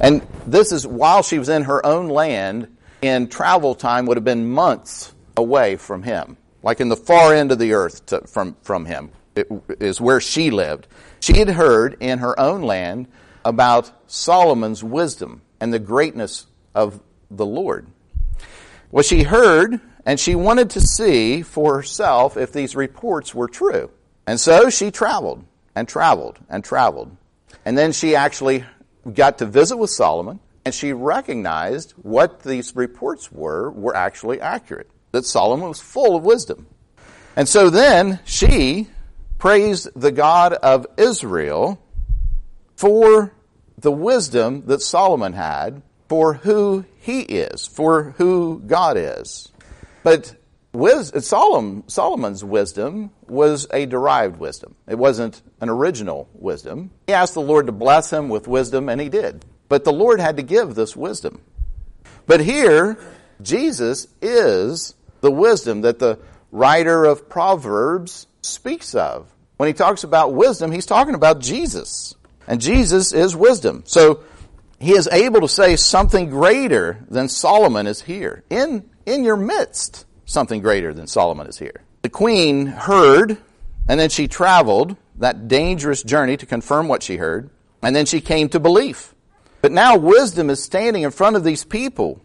And 0.00 0.26
this 0.44 0.72
is 0.72 0.88
while 0.88 1.22
she 1.22 1.38
was 1.38 1.48
in 1.48 1.62
her 1.62 1.86
own 1.86 2.08
land 2.08 2.76
and 3.00 3.30
travel 3.30 3.76
time 3.76 4.06
would 4.06 4.16
have 4.16 4.24
been 4.24 4.50
months 4.50 5.14
away 5.36 5.76
from 5.76 6.02
him. 6.02 6.38
like 6.64 6.80
in 6.80 6.88
the 6.88 6.96
far 6.96 7.32
end 7.32 7.52
of 7.52 7.60
the 7.60 7.74
earth 7.74 8.06
to, 8.06 8.22
from, 8.26 8.56
from 8.62 8.86
him, 8.86 9.12
it 9.36 9.46
is 9.78 10.00
where 10.00 10.20
she 10.20 10.50
lived. 10.50 10.88
She 11.20 11.38
had 11.38 11.50
heard 11.50 11.96
in 12.00 12.18
her 12.18 12.36
own 12.40 12.62
land 12.62 13.06
about 13.44 13.92
Solomon's 14.10 14.82
wisdom 14.82 15.42
and 15.60 15.72
the 15.72 15.78
greatness 15.78 16.46
of 16.74 17.00
the 17.30 17.46
Lord. 17.46 17.86
Well, 18.90 19.02
she 19.02 19.22
heard 19.22 19.80
and 20.04 20.18
she 20.18 20.34
wanted 20.34 20.70
to 20.70 20.80
see 20.80 21.42
for 21.42 21.76
herself 21.76 22.36
if 22.36 22.52
these 22.52 22.76
reports 22.76 23.34
were 23.34 23.48
true. 23.48 23.90
And 24.26 24.38
so 24.38 24.70
she 24.70 24.90
traveled 24.90 25.44
and 25.74 25.88
traveled 25.88 26.38
and 26.48 26.64
traveled. 26.64 27.16
And 27.64 27.76
then 27.76 27.92
she 27.92 28.14
actually 28.14 28.64
got 29.12 29.38
to 29.38 29.46
visit 29.46 29.76
with 29.76 29.90
Solomon 29.90 30.40
and 30.64 30.74
she 30.74 30.92
recognized 30.92 31.92
what 31.92 32.42
these 32.42 32.74
reports 32.74 33.30
were 33.30 33.70
were 33.70 33.94
actually 33.94 34.40
accurate. 34.40 34.90
That 35.12 35.24
Solomon 35.24 35.68
was 35.68 35.80
full 35.80 36.16
of 36.16 36.24
wisdom. 36.24 36.66
And 37.36 37.48
so 37.48 37.70
then 37.70 38.18
she 38.24 38.88
praised 39.38 39.88
the 39.94 40.10
God 40.10 40.54
of 40.54 40.86
Israel 40.96 41.80
for 42.74 43.32
the 43.78 43.92
wisdom 43.92 44.64
that 44.66 44.80
Solomon 44.80 45.34
had 45.34 45.82
for 46.08 46.34
who 46.34 46.84
he 46.98 47.20
is, 47.20 47.66
for 47.66 48.14
who 48.18 48.62
God 48.66 48.96
is. 48.96 49.50
But 50.02 50.36
Solomon's 50.74 52.44
wisdom 52.44 53.10
was 53.26 53.66
a 53.72 53.86
derived 53.86 54.38
wisdom. 54.38 54.74
It 54.86 54.98
wasn't 54.98 55.42
an 55.60 55.68
original 55.68 56.28
wisdom. 56.34 56.90
He 57.06 57.12
asked 57.12 57.34
the 57.34 57.40
Lord 57.40 57.66
to 57.66 57.72
bless 57.72 58.12
him 58.12 58.28
with 58.28 58.46
wisdom, 58.46 58.88
and 58.88 59.00
he 59.00 59.08
did. 59.08 59.44
But 59.68 59.84
the 59.84 59.92
Lord 59.92 60.20
had 60.20 60.36
to 60.36 60.42
give 60.42 60.74
this 60.74 60.94
wisdom. 60.94 61.40
But 62.26 62.40
here, 62.40 62.98
Jesus 63.42 64.06
is 64.20 64.94
the 65.22 65.30
wisdom 65.30 65.80
that 65.80 65.98
the 65.98 66.18
writer 66.52 67.04
of 67.04 67.28
Proverbs 67.28 68.26
speaks 68.42 68.94
of. 68.94 69.32
When 69.56 69.68
he 69.68 69.72
talks 69.72 70.04
about 70.04 70.34
wisdom, 70.34 70.70
he's 70.70 70.86
talking 70.86 71.14
about 71.14 71.40
Jesus. 71.40 72.14
And 72.46 72.60
Jesus 72.60 73.12
is 73.12 73.34
wisdom. 73.34 73.82
So 73.86 74.20
he 74.78 74.92
is 74.92 75.08
able 75.10 75.40
to 75.40 75.48
say 75.48 75.76
something 75.76 76.30
greater 76.30 77.04
than 77.08 77.28
Solomon 77.28 77.86
is 77.86 78.02
here. 78.02 78.44
In, 78.50 78.88
in 79.06 79.24
your 79.24 79.36
midst, 79.36 80.04
something 80.24 80.60
greater 80.60 80.92
than 80.92 81.06
Solomon 81.06 81.46
is 81.46 81.58
here. 81.58 81.82
The 82.02 82.10
queen 82.10 82.66
heard, 82.66 83.38
and 83.88 83.98
then 83.98 84.10
she 84.10 84.28
traveled 84.28 84.96
that 85.18 85.48
dangerous 85.48 86.02
journey 86.02 86.36
to 86.36 86.46
confirm 86.46 86.88
what 86.88 87.02
she 87.02 87.16
heard, 87.16 87.50
and 87.82 87.96
then 87.96 88.06
she 88.06 88.20
came 88.20 88.48
to 88.50 88.60
belief. 88.60 89.14
But 89.62 89.72
now 89.72 89.96
wisdom 89.96 90.50
is 90.50 90.62
standing 90.62 91.02
in 91.02 91.10
front 91.10 91.36
of 91.36 91.44
these 91.44 91.64
people, 91.64 92.20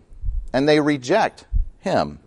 and 0.52 0.68
they 0.68 0.80
reject 0.80 1.46
him. 1.80 2.20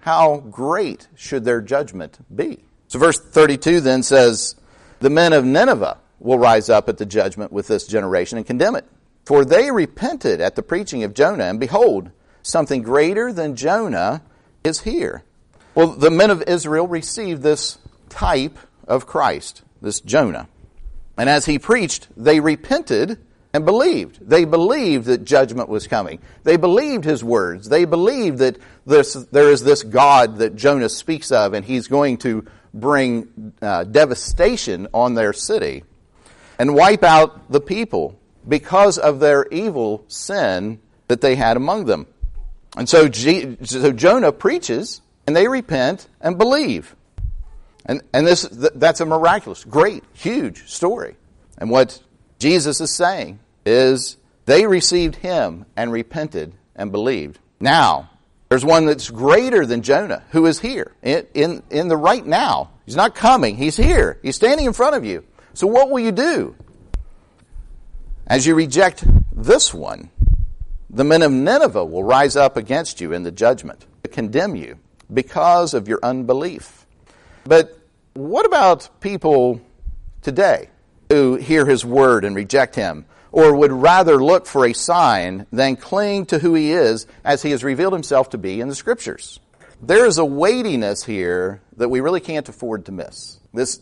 How 0.00 0.38
great 0.38 1.08
should 1.16 1.44
their 1.44 1.60
judgment 1.60 2.18
be? 2.34 2.62
So 2.88 2.98
verse 2.98 3.18
32 3.18 3.80
then 3.80 4.02
says, 4.02 4.54
The 5.00 5.10
men 5.10 5.32
of 5.32 5.44
Nineveh 5.44 5.98
will 6.20 6.38
rise 6.38 6.68
up 6.68 6.88
at 6.88 6.98
the 6.98 7.06
judgment 7.06 7.52
with 7.52 7.66
this 7.66 7.86
generation 7.86 8.38
and 8.38 8.46
condemn 8.46 8.76
it. 8.76 8.86
For 9.24 9.44
they 9.44 9.70
repented 9.70 10.40
at 10.40 10.54
the 10.54 10.62
preaching 10.62 11.02
of 11.02 11.14
Jonah, 11.14 11.44
and 11.44 11.58
behold, 11.58 12.10
something 12.42 12.82
greater 12.82 13.32
than 13.32 13.56
Jonah 13.56 14.22
is 14.62 14.80
here. 14.80 15.22
Well, 15.74 15.88
the 15.88 16.10
men 16.10 16.30
of 16.30 16.42
Israel 16.42 16.86
received 16.86 17.42
this 17.42 17.78
type 18.08 18.58
of 18.86 19.06
Christ, 19.06 19.62
this 19.80 20.00
Jonah. 20.00 20.48
And 21.16 21.28
as 21.28 21.46
he 21.46 21.58
preached, 21.58 22.08
they 22.16 22.40
repented 22.40 23.18
and 23.52 23.64
believed. 23.64 24.18
They 24.28 24.44
believed 24.44 25.06
that 25.06 25.24
judgment 25.24 25.68
was 25.68 25.86
coming. 25.86 26.18
They 26.42 26.56
believed 26.56 27.04
his 27.04 27.22
words. 27.22 27.68
They 27.68 27.84
believed 27.84 28.38
that 28.38 28.58
this, 28.84 29.14
there 29.14 29.50
is 29.50 29.62
this 29.62 29.82
God 29.82 30.38
that 30.38 30.56
Jonah 30.56 30.88
speaks 30.88 31.30
of, 31.32 31.54
and 31.54 31.64
he's 31.64 31.86
going 31.86 32.18
to 32.18 32.44
bring 32.74 33.52
uh, 33.62 33.84
devastation 33.84 34.88
on 34.92 35.14
their 35.14 35.32
city 35.32 35.84
and 36.58 36.74
wipe 36.74 37.04
out 37.04 37.50
the 37.50 37.60
people 37.60 38.18
because 38.46 38.98
of 38.98 39.20
their 39.20 39.46
evil 39.48 40.04
sin 40.08 40.80
that 41.08 41.20
they 41.20 41.36
had 41.36 41.56
among 41.56 41.84
them. 41.86 42.06
And 42.76 42.88
so, 42.88 43.10
so 43.10 43.92
Jonah 43.92 44.32
preaches, 44.32 45.00
and 45.26 45.34
they 45.34 45.48
repent 45.48 46.08
and 46.20 46.38
believe. 46.38 46.94
And, 47.86 48.02
and 48.12 48.26
this, 48.26 48.42
that's 48.50 49.00
a 49.00 49.06
miraculous, 49.06 49.64
great, 49.64 50.04
huge 50.12 50.68
story. 50.68 51.16
And 51.58 51.70
what 51.70 52.02
Jesus 52.38 52.80
is 52.80 52.94
saying 52.94 53.38
is 53.64 54.16
they 54.46 54.66
received 54.66 55.16
him 55.16 55.66
and 55.76 55.92
repented 55.92 56.54
and 56.74 56.90
believed. 56.90 57.38
Now, 57.60 58.10
there's 58.48 58.64
one 58.64 58.86
that's 58.86 59.10
greater 59.10 59.66
than 59.66 59.82
Jonah 59.82 60.22
who 60.30 60.46
is 60.46 60.60
here 60.60 60.92
in, 61.02 61.26
in, 61.34 61.62
in 61.70 61.88
the 61.88 61.96
right 61.96 62.24
now. 62.24 62.70
He's 62.86 62.96
not 62.96 63.14
coming, 63.14 63.56
he's 63.56 63.76
here. 63.76 64.18
He's 64.22 64.36
standing 64.36 64.66
in 64.66 64.72
front 64.72 64.96
of 64.96 65.04
you. 65.04 65.24
So 65.54 65.66
what 65.66 65.90
will 65.90 66.00
you 66.00 66.12
do? 66.12 66.56
As 68.26 68.46
you 68.46 68.54
reject 68.54 69.04
this 69.32 69.74
one, 69.74 70.10
the 70.88 71.04
men 71.04 71.20
of 71.20 71.30
Nineveh 71.30 71.84
will 71.84 72.04
rise 72.04 72.36
up 72.36 72.56
against 72.56 73.00
you 73.00 73.12
in 73.12 73.22
the 73.22 73.30
judgment 73.30 73.84
to 74.02 74.08
condemn 74.08 74.56
you 74.56 74.78
because 75.12 75.74
of 75.74 75.88
your 75.88 75.98
unbelief. 76.02 76.86
But 77.44 77.78
what 78.14 78.46
about 78.46 78.88
people 79.00 79.60
today 80.22 80.70
who 81.10 81.34
hear 81.34 81.66
his 81.66 81.84
word 81.84 82.24
and 82.24 82.34
reject 82.34 82.76
him, 82.76 83.04
or 83.30 83.54
would 83.54 83.72
rather 83.72 84.22
look 84.22 84.46
for 84.46 84.64
a 84.64 84.72
sign 84.72 85.46
than 85.52 85.76
cling 85.76 86.24
to 86.26 86.38
who 86.38 86.54
he 86.54 86.72
is 86.72 87.06
as 87.24 87.42
he 87.42 87.50
has 87.50 87.62
revealed 87.62 87.92
himself 87.92 88.30
to 88.30 88.38
be 88.38 88.60
in 88.60 88.68
the 88.68 88.74
scriptures? 88.74 89.38
There 89.82 90.06
is 90.06 90.16
a 90.16 90.24
weightiness 90.24 91.04
here 91.04 91.60
that 91.76 91.90
we 91.90 92.00
really 92.00 92.20
can't 92.20 92.48
afford 92.48 92.86
to 92.86 92.92
miss. 92.92 93.38
This, 93.52 93.80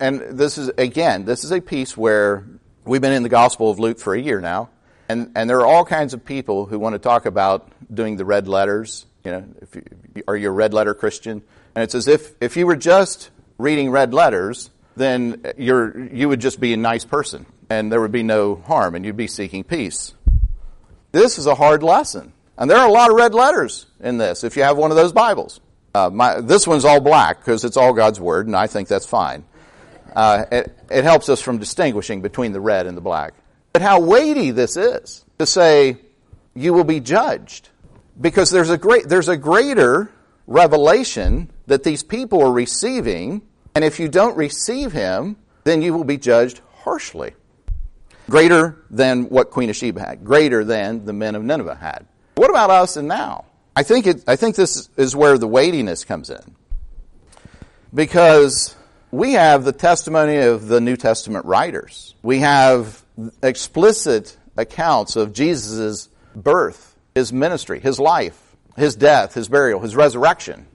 and 0.00 0.20
this 0.38 0.56
is, 0.56 0.70
again, 0.78 1.26
this 1.26 1.44
is 1.44 1.52
a 1.52 1.60
piece 1.60 1.98
where 1.98 2.46
We've 2.86 3.00
been 3.00 3.12
in 3.12 3.22
the 3.22 3.30
Gospel 3.30 3.70
of 3.70 3.78
Luke 3.78 3.98
for 3.98 4.14
a 4.14 4.20
year 4.20 4.42
now, 4.42 4.68
and, 5.08 5.32
and 5.34 5.48
there 5.48 5.58
are 5.60 5.66
all 5.66 5.86
kinds 5.86 6.12
of 6.12 6.22
people 6.22 6.66
who 6.66 6.78
want 6.78 6.92
to 6.94 6.98
talk 6.98 7.24
about 7.24 7.70
doing 7.92 8.18
the 8.18 8.26
red 8.26 8.46
letters. 8.46 9.06
You 9.24 9.30
know, 9.30 9.44
if 9.62 9.74
you, 9.74 10.22
are 10.28 10.36
you 10.36 10.48
a 10.48 10.52
red 10.52 10.74
letter 10.74 10.92
Christian? 10.92 11.42
And 11.74 11.82
it's 11.82 11.94
as 11.94 12.08
if 12.08 12.34
if 12.42 12.58
you 12.58 12.66
were 12.66 12.76
just 12.76 13.30
reading 13.56 13.90
red 13.90 14.12
letters, 14.12 14.68
then 14.96 15.42
you're 15.56 15.98
you 15.98 16.28
would 16.28 16.40
just 16.40 16.60
be 16.60 16.74
a 16.74 16.76
nice 16.76 17.06
person, 17.06 17.46
and 17.70 17.90
there 17.90 18.02
would 18.02 18.12
be 18.12 18.22
no 18.22 18.56
harm, 18.56 18.94
and 18.94 19.06
you'd 19.06 19.16
be 19.16 19.28
seeking 19.28 19.64
peace. 19.64 20.12
This 21.10 21.38
is 21.38 21.46
a 21.46 21.54
hard 21.54 21.82
lesson, 21.82 22.34
and 22.58 22.70
there 22.70 22.76
are 22.76 22.86
a 22.86 22.92
lot 22.92 23.08
of 23.08 23.16
red 23.16 23.32
letters 23.32 23.86
in 24.00 24.18
this. 24.18 24.44
If 24.44 24.58
you 24.58 24.62
have 24.62 24.76
one 24.76 24.90
of 24.90 24.98
those 24.98 25.12
Bibles, 25.12 25.60
uh, 25.94 26.10
my, 26.10 26.42
this 26.42 26.66
one's 26.66 26.84
all 26.84 27.00
black 27.00 27.38
because 27.38 27.64
it's 27.64 27.78
all 27.78 27.94
God's 27.94 28.20
word, 28.20 28.46
and 28.46 28.54
I 28.54 28.66
think 28.66 28.88
that's 28.88 29.06
fine. 29.06 29.44
Uh, 30.14 30.44
it, 30.50 30.78
it 30.90 31.04
helps 31.04 31.28
us 31.28 31.40
from 31.40 31.58
distinguishing 31.58 32.22
between 32.22 32.52
the 32.52 32.60
red 32.60 32.86
and 32.86 32.96
the 32.96 33.00
black. 33.00 33.34
But 33.72 33.82
how 33.82 34.00
weighty 34.00 34.52
this 34.52 34.76
is 34.76 35.24
to 35.38 35.46
say, 35.46 35.98
you 36.54 36.72
will 36.72 36.84
be 36.84 37.00
judged. 37.00 37.70
Because 38.20 38.50
there's 38.50 38.70
a 38.70 38.78
great, 38.78 39.08
there's 39.08 39.28
a 39.28 39.36
greater 39.36 40.10
revelation 40.46 41.50
that 41.66 41.82
these 41.82 42.04
people 42.04 42.42
are 42.42 42.52
receiving, 42.52 43.42
and 43.74 43.84
if 43.84 43.98
you 43.98 44.08
don't 44.08 44.36
receive 44.36 44.92
him, 44.92 45.36
then 45.64 45.82
you 45.82 45.92
will 45.92 46.04
be 46.04 46.16
judged 46.16 46.60
harshly. 46.76 47.34
Greater 48.30 48.84
than 48.90 49.24
what 49.24 49.50
Queen 49.50 49.68
of 49.68 49.76
Sheba 49.76 50.00
had, 50.00 50.24
greater 50.24 50.64
than 50.64 51.04
the 51.04 51.12
men 51.12 51.34
of 51.34 51.42
Nineveh 51.42 51.74
had. 51.74 52.06
What 52.36 52.50
about 52.50 52.70
us 52.70 52.96
and 52.96 53.08
now? 53.08 53.46
I 53.76 53.82
think 53.82 54.06
it, 54.06 54.24
I 54.28 54.36
think 54.36 54.54
this 54.54 54.88
is 54.96 55.16
where 55.16 55.36
the 55.36 55.48
weightiness 55.48 56.04
comes 56.04 56.30
in. 56.30 56.54
Because 57.92 58.76
we 59.14 59.34
have 59.34 59.62
the 59.62 59.72
testimony 59.72 60.38
of 60.38 60.66
the 60.66 60.80
New 60.80 60.96
Testament 60.96 61.44
writers. 61.44 62.16
We 62.22 62.40
have 62.40 63.04
explicit 63.44 64.36
accounts 64.56 65.14
of 65.14 65.32
Jesus' 65.32 66.08
birth, 66.34 66.96
his 67.14 67.32
ministry, 67.32 67.78
his 67.78 68.00
life, 68.00 68.56
his 68.76 68.96
death, 68.96 69.34
his 69.34 69.48
burial, 69.48 69.78
his 69.78 69.94
resurrection. 69.94 70.66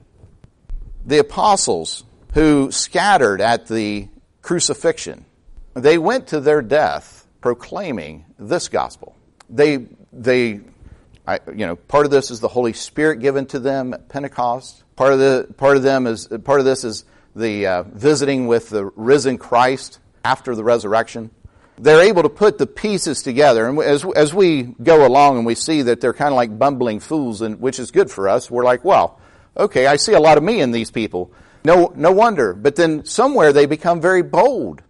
The 1.04 1.18
apostles 1.18 2.04
who 2.32 2.72
scattered 2.72 3.42
at 3.42 3.66
the 3.66 4.08
crucifixion, 4.40 5.26
they 5.74 5.98
went 5.98 6.28
to 6.28 6.40
their 6.40 6.62
death 6.62 7.26
proclaiming 7.42 8.24
this 8.38 8.68
gospel. 8.68 9.16
They, 9.50 9.86
they, 10.14 10.60
I, 11.26 11.40
you 11.48 11.66
know, 11.66 11.76
part 11.76 12.06
of 12.06 12.10
this 12.10 12.30
is 12.30 12.40
the 12.40 12.48
Holy 12.48 12.72
Spirit 12.72 13.20
given 13.20 13.44
to 13.46 13.58
them 13.58 13.92
at 13.92 14.08
Pentecost. 14.08 14.82
Part 14.96 15.12
of 15.12 15.18
the, 15.18 15.46
part 15.58 15.76
of 15.76 15.82
them 15.82 16.06
is, 16.06 16.26
part 16.44 16.60
of 16.60 16.64
this 16.64 16.84
is 16.84 17.04
the 17.34 17.66
uh, 17.66 17.82
visiting 17.84 18.46
with 18.46 18.70
the 18.70 18.86
risen 18.96 19.38
Christ 19.38 19.98
after 20.24 20.54
the 20.54 20.64
resurrection. 20.64 21.30
They're 21.78 22.02
able 22.02 22.22
to 22.24 22.28
put 22.28 22.58
the 22.58 22.66
pieces 22.66 23.22
together, 23.22 23.66
and 23.66 23.78
as 23.78 24.04
as 24.14 24.34
we 24.34 24.74
go 24.82 25.06
along 25.06 25.38
and 25.38 25.46
we 25.46 25.54
see 25.54 25.82
that 25.82 26.00
they're 26.00 26.12
kind 26.12 26.30
of 26.30 26.36
like 26.36 26.58
bumbling 26.58 27.00
fools, 27.00 27.40
and 27.40 27.60
which 27.60 27.78
is 27.78 27.90
good 27.90 28.10
for 28.10 28.28
us. 28.28 28.50
We're 28.50 28.64
like, 28.64 28.84
well, 28.84 29.18
okay, 29.56 29.86
I 29.86 29.96
see 29.96 30.12
a 30.12 30.20
lot 30.20 30.36
of 30.36 30.44
me 30.44 30.60
in 30.60 30.72
these 30.72 30.90
people. 30.90 31.32
No, 31.64 31.92
no 31.94 32.12
wonder. 32.12 32.54
But 32.54 32.76
then 32.76 33.04
somewhere 33.04 33.52
they 33.52 33.66
become 33.66 34.00
very 34.00 34.22
bold. 34.22 34.82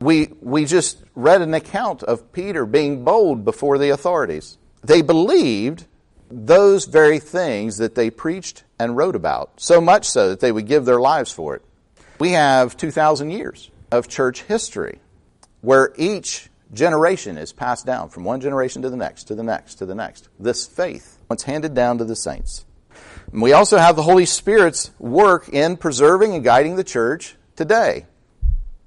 We 0.00 0.30
we 0.40 0.64
just 0.64 1.02
read 1.14 1.42
an 1.42 1.54
account 1.54 2.02
of 2.02 2.32
Peter 2.32 2.66
being 2.66 3.04
bold 3.04 3.44
before 3.44 3.78
the 3.78 3.90
authorities. 3.90 4.58
They 4.82 5.02
believed 5.02 5.86
those 6.34 6.86
very 6.86 7.20
things 7.20 7.78
that 7.78 7.94
they 7.94 8.10
preached 8.10 8.64
and 8.78 8.96
wrote 8.96 9.14
about, 9.14 9.52
so 9.56 9.80
much 9.80 10.08
so 10.08 10.30
that 10.30 10.40
they 10.40 10.50
would 10.50 10.66
give 10.66 10.84
their 10.84 11.00
lives 11.00 11.30
for 11.30 11.54
it. 11.54 11.62
We 12.18 12.30
have 12.30 12.76
2,000 12.76 13.30
years 13.30 13.70
of 13.92 14.08
church 14.08 14.42
history 14.42 14.98
where 15.60 15.92
each 15.96 16.50
generation 16.72 17.38
is 17.38 17.52
passed 17.52 17.86
down 17.86 18.08
from 18.08 18.24
one 18.24 18.40
generation 18.40 18.82
to 18.82 18.90
the 18.90 18.96
next, 18.96 19.24
to 19.24 19.34
the 19.34 19.44
next, 19.44 19.76
to 19.76 19.86
the 19.86 19.94
next. 19.94 20.28
This 20.38 20.66
faith, 20.66 21.18
once 21.28 21.44
handed 21.44 21.72
down 21.72 21.98
to 21.98 22.04
the 22.04 22.16
saints. 22.16 22.64
And 23.32 23.40
we 23.40 23.52
also 23.52 23.78
have 23.78 23.94
the 23.94 24.02
Holy 24.02 24.26
Spirit's 24.26 24.90
work 24.98 25.48
in 25.48 25.76
preserving 25.76 26.34
and 26.34 26.42
guiding 26.42 26.76
the 26.76 26.84
church 26.84 27.36
today. 27.54 28.06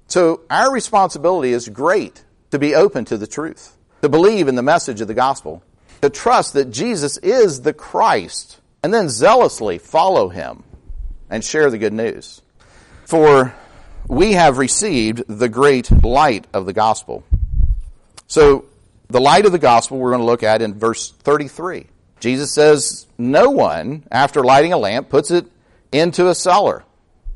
So 0.06 0.42
our 0.50 0.70
responsibility 0.72 1.52
is 1.52 1.68
great 1.68 2.24
to 2.50 2.58
be 2.58 2.74
open 2.74 3.06
to 3.06 3.16
the 3.16 3.26
truth, 3.26 3.76
to 4.02 4.08
believe 4.08 4.48
in 4.48 4.54
the 4.54 4.62
message 4.62 5.00
of 5.00 5.08
the 5.08 5.14
gospel, 5.14 5.62
to 6.02 6.10
trust 6.10 6.52
that 6.54 6.70
Jesus 6.70 7.16
is 7.18 7.62
the 7.62 7.72
Christ, 7.72 8.60
and 8.82 8.92
then 8.92 9.08
zealously 9.08 9.78
follow 9.78 10.28
him 10.28 10.62
and 11.30 11.44
share 11.44 11.70
the 11.70 11.78
good 11.78 11.92
news. 11.92 12.42
For 13.04 13.54
we 14.06 14.32
have 14.32 14.58
received 14.58 15.24
the 15.28 15.48
great 15.48 15.90
light 16.02 16.46
of 16.52 16.66
the 16.66 16.72
gospel. 16.72 17.24
So, 18.26 18.66
the 19.08 19.20
light 19.20 19.46
of 19.46 19.52
the 19.52 19.58
gospel 19.58 19.98
we're 19.98 20.10
going 20.10 20.20
to 20.20 20.26
look 20.26 20.42
at 20.42 20.62
in 20.62 20.78
verse 20.78 21.10
33. 21.10 21.86
Jesus 22.20 22.52
says, 22.52 23.06
No 23.16 23.50
one, 23.50 24.04
after 24.10 24.44
lighting 24.44 24.72
a 24.72 24.78
lamp, 24.78 25.08
puts 25.08 25.30
it 25.30 25.46
into 25.92 26.28
a 26.28 26.34
cellar 26.34 26.84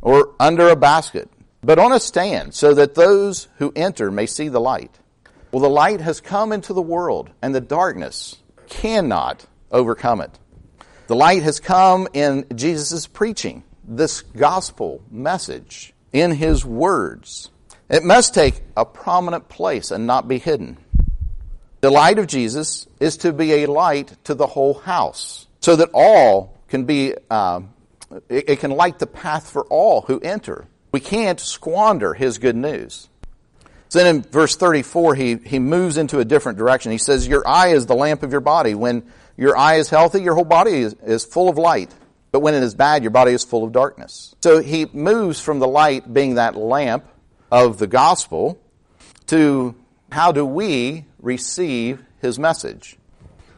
or 0.01 0.35
under 0.39 0.69
a 0.69 0.77
basket, 0.77 1.31
but 1.63 1.79
on 1.79 1.93
a 1.93 2.01
stand, 2.01 2.55
so 2.55 2.75
that 2.75 2.95
those 2.95 3.49
who 3.59 3.73
enter 3.75 4.11
may 4.11 4.27
see 4.27 4.49
the 4.49 4.61
light. 4.61 4.99
Well, 5.51 5.63
the 5.63 5.71
light 5.71 6.01
has 6.01 6.21
come 6.21 6.53
into 6.53 6.73
the 6.73 6.83
world, 6.83 7.31
and 7.41 7.55
the 7.55 7.61
darkness 7.61 8.42
cannot 8.73 9.45
overcome 9.71 10.23
it. 10.23 10.31
The 11.07 11.15
light 11.15 11.43
has 11.43 11.61
come 11.61 12.09
in 12.15 12.47
Jesus' 12.55 13.07
preaching, 13.07 13.65
this 13.85 14.23
gospel 14.23 15.03
message, 15.11 15.93
in 16.13 16.31
his 16.33 16.65
words. 16.65 17.51
It 17.91 18.03
must 18.03 18.33
take 18.33 18.63
a 18.75 18.87
prominent 18.87 19.49
place 19.51 19.91
and 19.91 20.07
not 20.07 20.27
be 20.27 20.39
hidden. 20.39 20.79
The 21.83 21.91
light 21.91 22.19
of 22.19 22.29
Jesus 22.29 22.87
is 22.99 23.19
to 23.19 23.33
be 23.33 23.53
a 23.53 23.67
light 23.67 24.17
to 24.25 24.35
the 24.35 24.47
whole 24.47 24.75
house, 24.75 25.47
so 25.61 25.77
that 25.77 25.91
all 25.93 26.59
can 26.69 26.85
be, 26.85 27.15
uh, 27.29 27.61
it, 28.31 28.49
it 28.49 28.61
can 28.61 28.71
light 28.71 28.99
the 28.99 29.07
path 29.07 29.51
for 29.51 29.65
all 29.65 30.01
who 30.03 30.19
enter. 30.21 30.67
We 30.93 31.01
can't 31.01 31.39
squander 31.39 32.15
his 32.15 32.39
good 32.39 32.57
news. 32.57 33.09
So 33.93 33.99
then 33.99 34.17
in 34.17 34.23
verse 34.23 34.57
34, 34.57 35.15
he, 35.17 35.37
he 35.37 35.59
moves 35.59 35.99
into 35.99 36.19
a 36.19 36.25
different 36.25 36.57
direction. 36.57 36.93
He 36.93 36.97
says, 36.97 37.29
Your 37.29 37.47
eye 37.47 37.75
is 37.75 37.85
the 37.85 37.95
lamp 37.95 38.23
of 38.23 38.33
your 38.33 38.41
body. 38.41 38.75
When 38.75 39.03
your 39.37 39.55
eye 39.55 39.75
is 39.75 39.91
healthy, 39.91 40.23
your 40.23 40.35
whole 40.35 40.47
body 40.47 40.81
is, 40.81 40.97
is 41.05 41.27
full 41.27 41.51
of 41.51 41.59
light. 41.59 41.95
But 42.31 42.41
when 42.41 42.55
it 42.55 42.63
is 42.63 42.75
bad, 42.75 43.03
your 43.03 43.11
body 43.11 43.33
is 43.33 43.45
full 43.45 43.65
of 43.65 43.73
darkness. 43.73 44.35
So 44.43 44.63
he 44.63 44.87
moves 44.95 45.41
from 45.41 45.59
the 45.59 45.69
light 45.69 46.11
being 46.11 46.37
that 46.37 46.57
lamp 46.57 47.05
of 47.51 47.77
the 47.77 47.87
gospel 47.87 48.59
to 49.27 49.75
how 50.11 50.33
do 50.33 50.47
we 50.47 51.05
receive 51.21 52.03
his 52.23 52.39
message? 52.39 52.97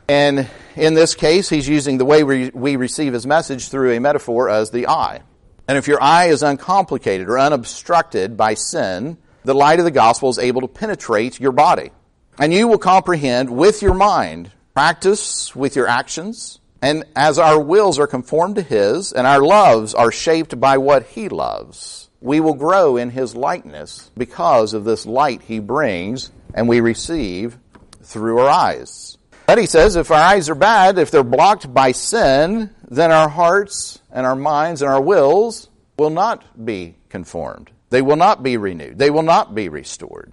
And 0.09 0.51
in 0.75 0.95
this 0.95 1.15
case, 1.15 1.49
he's 1.49 1.69
using 1.69 1.97
the 1.97 2.05
way 2.05 2.25
we, 2.25 2.51
we 2.51 2.75
receive 2.75 3.13
his 3.13 3.25
message 3.25 3.69
through 3.69 3.93
a 3.93 4.01
metaphor 4.01 4.51
as 4.51 4.73
the 4.73 4.89
eye. 4.89 5.23
And 5.69 5.79
if 5.79 5.87
your 5.87 6.03
eye 6.03 6.25
is 6.25 6.43
uncomplicated 6.43 7.29
or 7.29 7.39
unobstructed 7.39 8.37
by 8.37 8.55
sin, 8.55 9.19
the 9.45 9.55
light 9.55 9.79
of 9.79 9.85
the 9.85 9.91
gospel 9.91 10.31
is 10.31 10.39
able 10.39 10.63
to 10.63 10.69
penetrate 10.69 11.41
your 11.41 11.53
body. 11.53 11.91
And 12.39 12.53
you 12.53 12.67
will 12.67 12.79
comprehend 12.79 13.51
with 13.51 13.83
your 13.83 13.95
mind, 13.95 14.51
practice 14.75 15.55
with 15.55 15.77
your 15.77 15.87
actions, 15.87 16.59
and 16.83 17.05
as 17.17 17.39
our 17.39 17.59
wills 17.59 17.99
are 17.99 18.07
conformed 18.07 18.57
to 18.57 18.63
his, 18.63 19.13
and 19.13 19.27
our 19.27 19.41
loves 19.41 19.95
are 19.95 20.13
shaped 20.13 20.59
by 20.61 20.79
what 20.79 21.05
he 21.05 21.29
loves, 21.29 22.11
we 22.21 22.41
will 22.41 22.55
grow 22.55 22.97
in 22.97 23.11
his 23.11 23.35
likeness 23.35 24.11
because 24.17 24.75
of 24.75 24.85
this 24.85 25.07
light 25.07 25.43
he 25.43 25.61
brings 25.61 26.31
and 26.53 26.69
we 26.69 26.81
receive 26.81 27.59
through 28.03 28.39
our 28.39 28.49
eyes. 28.49 29.19
But 29.47 29.59
he 29.59 29.67
says 29.67 29.97
if 29.97 30.11
our 30.11 30.21
eyes 30.21 30.49
are 30.49 30.55
bad, 30.55 30.99
if 30.99 31.11
they're 31.11 31.23
blocked 31.23 31.73
by 31.73 31.93
sin, 31.93 32.71
then 32.89 33.13
our 33.13 33.29
hearts 33.29 34.01
and 34.11 34.27
our 34.27 34.37
minds 34.37 34.83
and 34.83 34.91
our 34.91 35.01
wills 35.01 35.69
will 35.99 36.11
not 36.11 36.65
be 36.65 36.97
conformed. 37.09 37.71
They 37.95 38.03
will 38.03 38.17
not 38.17 38.43
be 38.43 38.57
renewed. 38.57 38.99
They 38.99 39.11
will 39.11 39.23
not 39.23 39.55
be 39.55 39.69
restored. 39.69 40.33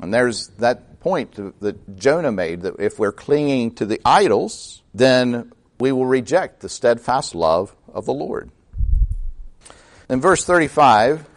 And 0.00 0.14
there's 0.14 0.46
that 0.60 0.98
point 1.00 1.34
that 1.60 1.98
Jonah 1.98 2.32
made 2.32 2.62
that 2.62 2.76
if 2.78 2.98
we're 2.98 3.12
clinging 3.12 3.74
to 3.74 3.84
the 3.84 4.00
idols, 4.02 4.82
then 4.94 5.52
we 5.78 5.92
will 5.92 6.06
reject 6.06 6.60
the 6.60 6.70
steadfast 6.70 7.34
love 7.34 7.76
of 7.92 8.06
the 8.06 8.14
Lord. 8.14 8.50
In 10.08 10.22
verse 10.22 10.46
35, 10.46 11.28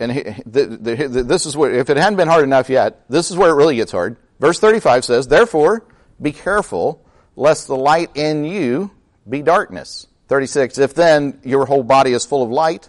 and 0.00 0.10
this 0.46 1.44
is 1.44 1.54
where, 1.54 1.70
if 1.70 1.90
it 1.90 1.98
hadn't 1.98 2.16
been 2.16 2.28
hard 2.28 2.44
enough 2.44 2.70
yet, 2.70 3.04
this 3.10 3.30
is 3.30 3.36
where 3.36 3.50
it 3.50 3.56
really 3.56 3.76
gets 3.76 3.92
hard. 3.92 4.16
Verse 4.40 4.58
35 4.58 5.04
says, 5.04 5.28
Therefore, 5.28 5.84
be 6.18 6.32
careful 6.32 7.04
lest 7.36 7.66
the 7.66 7.76
light 7.76 8.16
in 8.16 8.46
you 8.46 8.90
be 9.28 9.42
darkness. 9.42 10.06
36, 10.28 10.78
if 10.78 10.94
then 10.94 11.40
your 11.44 11.66
whole 11.66 11.82
body 11.82 12.14
is 12.14 12.24
full 12.24 12.42
of 12.42 12.48
light, 12.48 12.88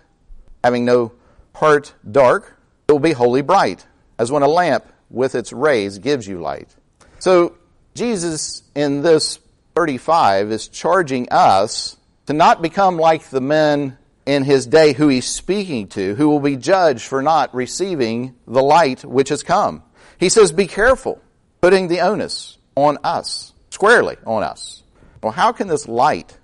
having 0.63 0.85
no 0.85 1.11
part 1.59 1.93
dark, 2.09 2.55
it 2.87 2.91
will 2.93 2.99
be 2.99 3.11
wholly 3.11 3.41
bright, 3.41 3.85
as 4.17 4.31
when 4.31 4.43
a 4.43 4.47
lamp 4.47 4.85
with 5.09 5.35
its 5.35 5.51
rays 5.51 5.99
gives 5.99 6.25
you 6.25 6.39
light. 6.39 6.73
So, 7.19 7.57
Jesus 7.95 8.63
in 8.75 9.01
this 9.01 9.39
35 9.75 10.53
is 10.53 10.69
charging 10.69 11.27
us 11.31 11.97
to 12.27 12.33
not 12.33 12.61
become 12.61 12.95
like 12.95 13.23
the 13.23 13.41
men 13.41 13.97
in 14.25 14.45
his 14.45 14.67
day 14.67 14.93
who 14.93 15.09
he's 15.09 15.27
speaking 15.27 15.89
to, 15.89 16.15
who 16.15 16.29
will 16.29 16.39
be 16.39 16.55
judged 16.55 17.05
for 17.05 17.21
not 17.21 17.53
receiving 17.53 18.35
the 18.47 18.63
light 18.63 19.03
which 19.03 19.27
has 19.27 19.43
come. 19.43 19.83
He 20.17 20.29
says, 20.29 20.53
Be 20.53 20.65
careful, 20.65 21.21
putting 21.59 21.89
the 21.89 21.99
onus 21.99 22.57
on 22.75 22.99
us, 23.03 23.51
squarely 23.69 24.15
on 24.25 24.43
us. 24.43 24.81
Well, 25.21 25.33
how 25.33 25.51
can 25.51 25.67
this 25.67 25.89
light 25.89 26.37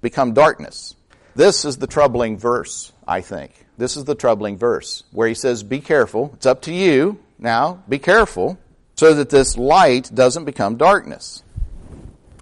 become 0.00 0.34
darkness? 0.34 0.96
This 1.36 1.64
is 1.64 1.76
the 1.76 1.86
troubling 1.86 2.38
verse, 2.38 2.90
I 3.06 3.20
think. 3.20 3.61
This 3.78 3.96
is 3.96 4.04
the 4.04 4.14
troubling 4.14 4.58
verse 4.58 5.04
where 5.12 5.28
he 5.28 5.34
says, 5.34 5.62
Be 5.62 5.80
careful. 5.80 6.30
It's 6.34 6.46
up 6.46 6.62
to 6.62 6.74
you 6.74 7.18
now. 7.38 7.82
Be 7.88 7.98
careful 7.98 8.58
so 8.94 9.14
that 9.14 9.30
this 9.30 9.56
light 9.56 10.10
doesn't 10.14 10.44
become 10.44 10.76
darkness. 10.76 11.42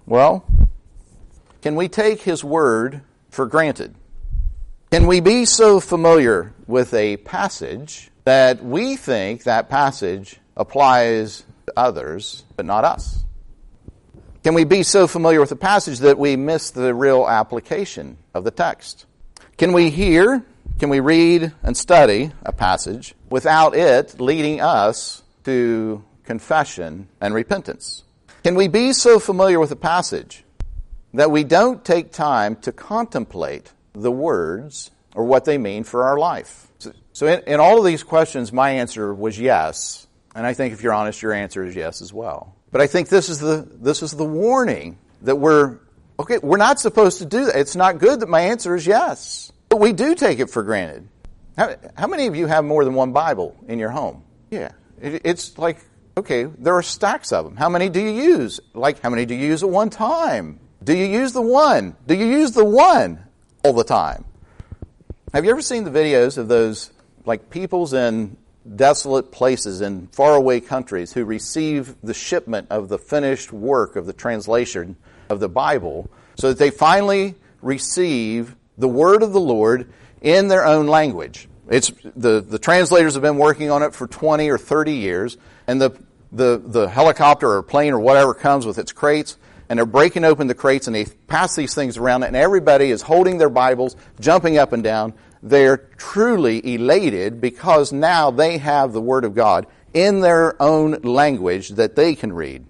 Well, 0.05 0.45
can 1.61 1.75
we 1.75 1.87
take 1.87 2.21
his 2.21 2.43
word 2.43 3.01
for 3.29 3.45
granted? 3.45 3.95
Can 4.91 5.07
we 5.07 5.21
be 5.21 5.45
so 5.45 5.79
familiar 5.79 6.53
with 6.67 6.93
a 6.93 7.17
passage 7.17 8.11
that 8.25 8.63
we 8.63 8.97
think 8.97 9.43
that 9.43 9.69
passage 9.69 10.37
applies 10.57 11.43
to 11.67 11.73
others, 11.77 12.43
but 12.57 12.65
not 12.65 12.83
us? 12.83 13.23
Can 14.43 14.53
we 14.53 14.63
be 14.63 14.83
so 14.83 15.07
familiar 15.07 15.39
with 15.39 15.49
the 15.49 15.55
passage 15.55 15.99
that 15.99 16.17
we 16.17 16.35
miss 16.35 16.71
the 16.71 16.93
real 16.93 17.27
application 17.27 18.17
of 18.33 18.43
the 18.43 18.51
text? 18.51 19.05
Can 19.57 19.71
we 19.71 19.91
hear, 19.91 20.43
can 20.79 20.89
we 20.89 20.99
read 20.99 21.51
and 21.63 21.75
study 21.75 22.31
a 22.43 22.51
passage 22.51 23.13
without 23.29 23.75
it 23.75 24.19
leading 24.19 24.61
us 24.61 25.23
to 25.43 26.03
confession 26.23 27.07
and 27.19 27.33
repentance? 27.33 28.03
Can 28.43 28.55
we 28.55 28.67
be 28.67 28.93
so 28.93 29.19
familiar 29.19 29.59
with 29.59 29.71
a 29.71 29.75
passage 29.75 30.43
that 31.13 31.29
we 31.29 31.43
don't 31.43 31.83
take 31.85 32.11
time 32.11 32.55
to 32.57 32.71
contemplate 32.71 33.71
the 33.93 34.11
words 34.11 34.91
or 35.13 35.25
what 35.25 35.45
they 35.45 35.57
mean 35.57 35.83
for 35.83 36.07
our 36.07 36.17
life? 36.17 36.67
So, 37.13 37.27
in, 37.27 37.41
in, 37.45 37.59
all 37.59 37.77
of 37.77 37.85
these 37.85 38.03
questions, 38.03 38.53
my 38.53 38.71
answer 38.71 39.13
was 39.13 39.37
yes. 39.37 40.07
And 40.33 40.47
I 40.47 40.53
think 40.53 40.73
if 40.73 40.81
you're 40.81 40.93
honest, 40.93 41.21
your 41.21 41.33
answer 41.33 41.65
is 41.65 41.75
yes 41.75 42.01
as 42.01 42.13
well. 42.13 42.55
But 42.71 42.81
I 42.81 42.87
think 42.87 43.09
this 43.09 43.29
is 43.29 43.39
the, 43.39 43.67
this 43.69 44.01
is 44.01 44.11
the 44.11 44.25
warning 44.25 44.97
that 45.21 45.35
we're, 45.35 45.77
okay, 46.17 46.37
we're 46.37 46.57
not 46.57 46.79
supposed 46.79 47.19
to 47.19 47.25
do 47.25 47.45
that. 47.45 47.57
It's 47.57 47.75
not 47.75 47.99
good 47.99 48.21
that 48.21 48.29
my 48.29 48.41
answer 48.41 48.75
is 48.75 48.87
yes. 48.87 49.51
But 49.71 49.79
we 49.79 49.93
do 49.93 50.13
take 50.13 50.39
it 50.39 50.51
for 50.51 50.61
granted. 50.61 51.07
How, 51.57 51.75
how 51.95 52.07
many 52.07 52.27
of 52.27 52.35
you 52.35 52.45
have 52.45 52.63
more 52.63 52.85
than 52.85 52.93
one 52.93 53.11
Bible 53.11 53.55
in 53.67 53.79
your 53.79 53.89
home? 53.89 54.23
Yeah. 54.51 54.73
It, 55.01 55.21
it's 55.25 55.57
like, 55.57 55.79
okay, 56.15 56.43
there 56.43 56.75
are 56.75 56.83
stacks 56.83 57.31
of 57.31 57.45
them. 57.45 57.55
How 57.55 57.69
many 57.69 57.89
do 57.89 57.99
you 57.99 58.11
use? 58.11 58.59
Like, 58.73 59.01
how 59.01 59.09
many 59.09 59.25
do 59.25 59.33
you 59.33 59.47
use 59.47 59.63
at 59.63 59.69
one 59.69 59.89
time? 59.89 60.59
Do 60.83 60.95
you 60.95 61.05
use 61.05 61.33
the 61.33 61.41
one? 61.41 61.95
Do 62.05 62.13
you 62.15 62.25
use 62.25 62.51
the 62.51 62.65
one? 62.65 63.23
all 63.63 63.73
the 63.73 63.83
time. 63.83 64.25
Have 65.33 65.45
you 65.45 65.51
ever 65.51 65.61
seen 65.61 65.83
the 65.83 65.91
videos 65.91 66.37
of 66.37 66.47
those, 66.47 66.91
like 67.25 67.49
peoples 67.49 67.93
in 67.93 68.37
desolate 68.75 69.31
places 69.31 69.81
in 69.81 70.07
faraway 70.07 70.59
countries 70.59 71.13
who 71.13 71.25
receive 71.25 71.95
the 72.03 72.13
shipment 72.13 72.67
of 72.69 72.89
the 72.89 72.97
finished 72.97 73.51
work 73.51 73.95
of 73.95 74.05
the 74.05 74.13
translation 74.13 74.95
of 75.29 75.39
the 75.39 75.49
Bible 75.49 76.09
so 76.35 76.49
that 76.49 76.59
they 76.59 76.69
finally 76.69 77.35
receive 77.61 78.55
the 78.81 78.87
word 78.87 79.23
of 79.23 79.31
the 79.31 79.39
Lord 79.39 79.91
in 80.21 80.47
their 80.47 80.65
own 80.65 80.87
language? 80.87 81.47
It's, 81.69 81.91
the, 82.15 82.41
the 82.41 82.59
translators 82.59 83.13
have 83.13 83.23
been 83.23 83.37
working 83.37 83.71
on 83.71 83.83
it 83.83 83.95
for 83.95 84.07
20 84.07 84.49
or 84.49 84.57
30 84.57 84.93
years, 84.93 85.37
and 85.67 85.81
the, 85.81 85.91
the, 86.31 86.61
the 86.63 86.89
helicopter 86.89 87.49
or 87.49 87.63
plane 87.63 87.93
or 87.93 87.99
whatever 87.99 88.33
comes 88.33 88.65
with 88.65 88.77
its 88.77 88.91
crates, 88.91 89.37
and 89.69 89.77
they're 89.77 89.85
breaking 89.85 90.25
open 90.25 90.47
the 90.47 90.53
crates 90.53 90.87
and 90.87 90.95
they 90.95 91.05
pass 91.27 91.55
these 91.55 91.73
things 91.73 91.95
around 91.95 92.23
and 92.23 92.35
everybody 92.35 92.91
is 92.91 93.01
holding 93.01 93.37
their 93.37 93.49
Bibles, 93.49 93.95
jumping 94.19 94.57
up 94.57 94.73
and 94.73 94.83
down. 94.83 95.13
They're 95.41 95.77
truly 95.77 96.75
elated 96.75 97.39
because 97.39 97.93
now 97.93 98.31
they 98.31 98.57
have 98.57 98.91
the 98.91 98.99
Word 98.99 99.23
of 99.23 99.33
God 99.33 99.67
in 99.93 100.19
their 100.19 100.61
own 100.61 100.99
language 101.03 101.69
that 101.69 101.95
they 101.95 102.15
can 102.15 102.33
read. 102.33 102.65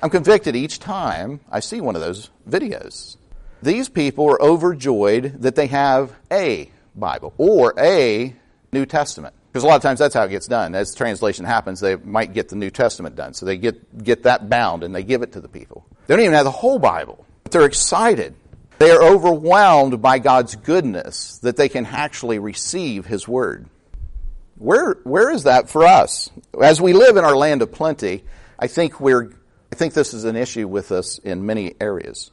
I'm 0.00 0.10
convicted 0.10 0.54
each 0.54 0.78
time 0.78 1.40
I 1.50 1.58
see 1.58 1.80
one 1.80 1.96
of 1.96 2.02
those 2.02 2.30
videos. 2.48 3.17
These 3.62 3.88
people 3.88 4.30
are 4.30 4.40
overjoyed 4.40 5.42
that 5.42 5.54
they 5.54 5.66
have 5.66 6.12
a 6.30 6.70
Bible 6.94 7.34
or 7.38 7.74
a 7.78 8.34
New 8.72 8.86
Testament. 8.86 9.34
Because 9.52 9.64
a 9.64 9.66
lot 9.66 9.76
of 9.76 9.82
times 9.82 9.98
that's 9.98 10.14
how 10.14 10.24
it 10.24 10.30
gets 10.30 10.46
done. 10.46 10.74
As 10.74 10.94
translation 10.94 11.44
happens, 11.44 11.80
they 11.80 11.96
might 11.96 12.34
get 12.34 12.48
the 12.48 12.56
New 12.56 12.70
Testament 12.70 13.16
done. 13.16 13.34
So 13.34 13.46
they 13.46 13.56
get, 13.56 14.04
get 14.04 14.24
that 14.24 14.48
bound 14.48 14.84
and 14.84 14.94
they 14.94 15.02
give 15.02 15.22
it 15.22 15.32
to 15.32 15.40
the 15.40 15.48
people. 15.48 15.86
They 16.06 16.14
don't 16.14 16.22
even 16.24 16.34
have 16.34 16.44
the 16.44 16.50
whole 16.50 16.78
Bible, 16.78 17.24
but 17.42 17.52
they're 17.52 17.64
excited. 17.64 18.34
They 18.78 18.90
are 18.90 19.02
overwhelmed 19.02 20.00
by 20.00 20.20
God's 20.20 20.54
goodness 20.54 21.38
that 21.38 21.56
they 21.56 21.68
can 21.68 21.86
actually 21.86 22.38
receive 22.38 23.06
His 23.06 23.26
Word. 23.26 23.66
Where, 24.56 24.98
where 25.04 25.30
is 25.30 25.44
that 25.44 25.68
for 25.68 25.84
us? 25.84 26.30
As 26.60 26.80
we 26.80 26.92
live 26.92 27.16
in 27.16 27.24
our 27.24 27.36
land 27.36 27.62
of 27.62 27.72
plenty, 27.72 28.24
I 28.58 28.66
think 28.66 29.00
we're, 29.00 29.32
I 29.72 29.74
think 29.74 29.94
this 29.94 30.14
is 30.14 30.24
an 30.24 30.36
issue 30.36 30.68
with 30.68 30.92
us 30.92 31.18
in 31.18 31.46
many 31.46 31.74
areas. 31.80 32.30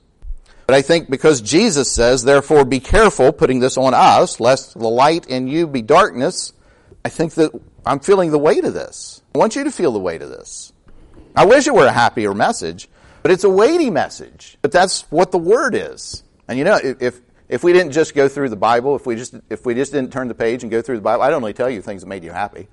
But 0.67 0.75
I 0.75 0.81
think 0.81 1.09
because 1.09 1.41
Jesus 1.41 1.91
says, 1.91 2.23
therefore 2.23 2.65
be 2.65 2.79
careful 2.79 3.31
putting 3.31 3.59
this 3.59 3.77
on 3.77 3.93
us, 3.93 4.39
lest 4.39 4.73
the 4.73 4.89
light 4.89 5.27
in 5.27 5.47
you 5.47 5.67
be 5.67 5.81
darkness, 5.81 6.53
I 7.03 7.09
think 7.09 7.35
that 7.35 7.51
I'm 7.85 7.99
feeling 7.99 8.31
the 8.31 8.39
weight 8.39 8.65
of 8.65 8.73
this. 8.73 9.21
I 9.35 9.37
want 9.37 9.55
you 9.55 9.63
to 9.63 9.71
feel 9.71 9.91
the 9.91 9.99
weight 9.99 10.21
of 10.21 10.29
this. 10.29 10.73
I 11.35 11.45
wish 11.45 11.67
it 11.67 11.73
were 11.73 11.85
a 11.85 11.91
happier 11.91 12.33
message, 12.33 12.87
but 13.21 13.31
it's 13.31 13.43
a 13.43 13.49
weighty 13.49 13.89
message. 13.89 14.57
But 14.61 14.71
that's 14.71 15.01
what 15.11 15.31
the 15.31 15.37
word 15.37 15.75
is. 15.75 16.23
And 16.47 16.57
you 16.57 16.63
know, 16.63 16.79
if 16.81 17.19
if 17.47 17.63
we 17.63 17.73
didn't 17.73 17.91
just 17.91 18.15
go 18.15 18.27
through 18.27 18.49
the 18.49 18.55
Bible, 18.55 18.95
if 18.95 19.05
we 19.05 19.15
just 19.15 19.35
if 19.49 19.65
we 19.65 19.75
just 19.75 19.91
didn't 19.91 20.11
turn 20.11 20.27
the 20.27 20.35
page 20.35 20.63
and 20.63 20.71
go 20.71 20.81
through 20.81 20.95
the 20.95 21.01
Bible, 21.01 21.23
I'd 21.23 21.33
only 21.33 21.53
tell 21.53 21.69
you 21.69 21.81
things 21.81 22.01
that 22.01 22.07
made 22.07 22.23
you 22.23 22.31
happy. 22.31 22.67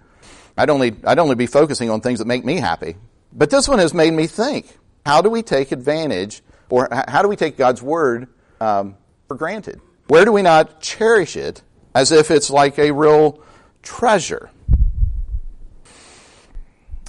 I'd 0.56 0.70
only 0.70 0.96
I'd 1.04 1.18
only 1.18 1.34
be 1.34 1.46
focusing 1.46 1.90
on 1.90 2.00
things 2.00 2.20
that 2.20 2.26
make 2.26 2.44
me 2.44 2.56
happy. 2.56 2.96
But 3.32 3.50
this 3.50 3.68
one 3.68 3.78
has 3.78 3.92
made 3.92 4.12
me 4.12 4.26
think. 4.26 4.78
How 5.04 5.20
do 5.20 5.30
we 5.30 5.42
take 5.42 5.72
advantage, 5.72 6.42
or 6.72 6.88
how 7.08 7.20
do 7.20 7.28
we 7.28 7.36
take 7.36 7.56
God's 7.56 7.82
word 7.82 8.28
um, 8.60 8.96
for 9.28 9.36
granted? 9.36 9.80
Where 10.08 10.24
do 10.24 10.32
we 10.32 10.42
not 10.42 10.80
cherish 10.80 11.36
it 11.36 11.62
as 11.94 12.12
if 12.12 12.30
it's 12.30 12.50
like 12.50 12.78
a 12.78 12.90
real 12.90 13.42
treasure. 13.82 14.50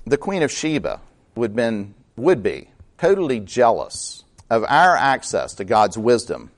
The 0.06 0.18
Queen 0.18 0.44
of 0.44 0.52
Sheba 0.52 1.00
would, 1.36 1.56
been, 1.56 1.96
would 2.18 2.44
be 2.44 2.70
totally 2.98 3.40
jealous 3.40 4.24
of 4.50 4.64
our 4.68 4.96
access 4.96 5.54
to 5.56 5.64
God's 5.64 5.98
wisdom 5.98 6.52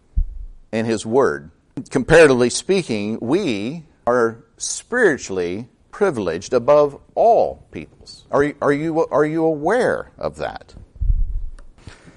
and 0.71 0.87
His 0.87 1.05
Word. 1.05 1.51
Comparatively 1.89 2.49
speaking, 2.49 3.19
we 3.21 3.83
are 4.07 4.43
spiritually 4.57 5.69
privileged 5.91 6.53
above 6.53 6.99
all 7.13 7.67
peoples. 7.71 8.25
Are 8.31 8.53
are 8.61 8.73
you, 8.73 9.05
are 9.07 9.25
you 9.25 9.45
aware 9.45 10.11
of 10.17 10.37
that? 10.37 10.73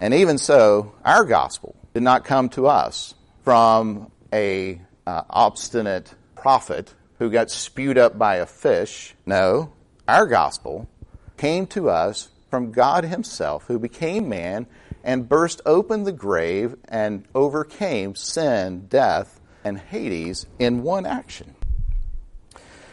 And 0.01 0.15
even 0.15 0.39
so, 0.39 0.95
our 1.05 1.25
gospel 1.25 1.75
did 1.93 2.03
not 2.03 2.25
come 2.25 2.49
to 2.51 2.67
us 2.69 3.15
from 3.43 4.11
a 4.33 4.81
uh, 5.07 5.23
obstinate 5.29 6.15
prophet 6.37 6.95
who 7.19 7.31
got 7.31 7.51
spewed 7.51 7.99
up 7.99 8.17
by 8.17 8.37
a 8.37 8.47
fish. 8.47 9.15
No, 9.27 9.73
our 10.07 10.27
gospel 10.27 10.89
came 11.37 11.67
to 11.69 11.91
us 11.91 12.29
from 12.51 12.71
God 12.71 13.05
Himself, 13.05 13.67
who 13.67 13.79
became 13.79 14.29
man 14.29 14.67
and 15.03 15.29
burst 15.29 15.61
open 15.67 16.05
the 16.05 16.13
grave 16.13 16.77
and 16.89 17.25
overcame 17.35 18.15
sin, 18.15 18.87
death, 18.89 19.41
and 19.65 19.79
Hades 19.79 20.47
in 20.59 20.83
one 20.83 21.07
action. 21.07 21.55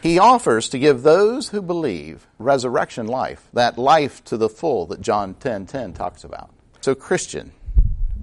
He 0.02 0.18
offers 0.18 0.68
to 0.70 0.78
give 0.78 1.02
those 1.02 1.48
who 1.48 1.62
believe 1.62 2.26
resurrection 2.38 3.06
life, 3.06 3.48
that 3.52 3.78
life 3.78 4.22
to 4.24 4.36
the 4.36 4.48
full 4.48 4.86
that 4.86 5.00
John 5.00 5.34
10:10 5.34 5.40
10, 5.40 5.66
10 5.66 5.92
talks 5.94 6.22
about. 6.24 6.50
So 6.80 6.94
Christian, 6.94 7.52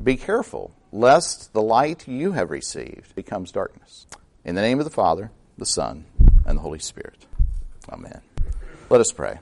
be 0.01 0.15
careful 0.15 0.71
lest 0.91 1.53
the 1.53 1.61
light 1.61 2.07
you 2.07 2.33
have 2.33 2.51
received 2.51 3.15
becomes 3.15 3.51
darkness. 3.51 4.07
In 4.45 4.55
the 4.55 4.61
name 4.61 4.79
of 4.79 4.85
the 4.85 4.91
Father, 4.91 5.31
the 5.57 5.65
Son, 5.65 6.05
and 6.45 6.57
the 6.57 6.61
Holy 6.61 6.79
Spirit. 6.79 7.25
Amen. 7.89 8.21
Let 8.89 9.01
us 9.01 9.11
pray. 9.11 9.39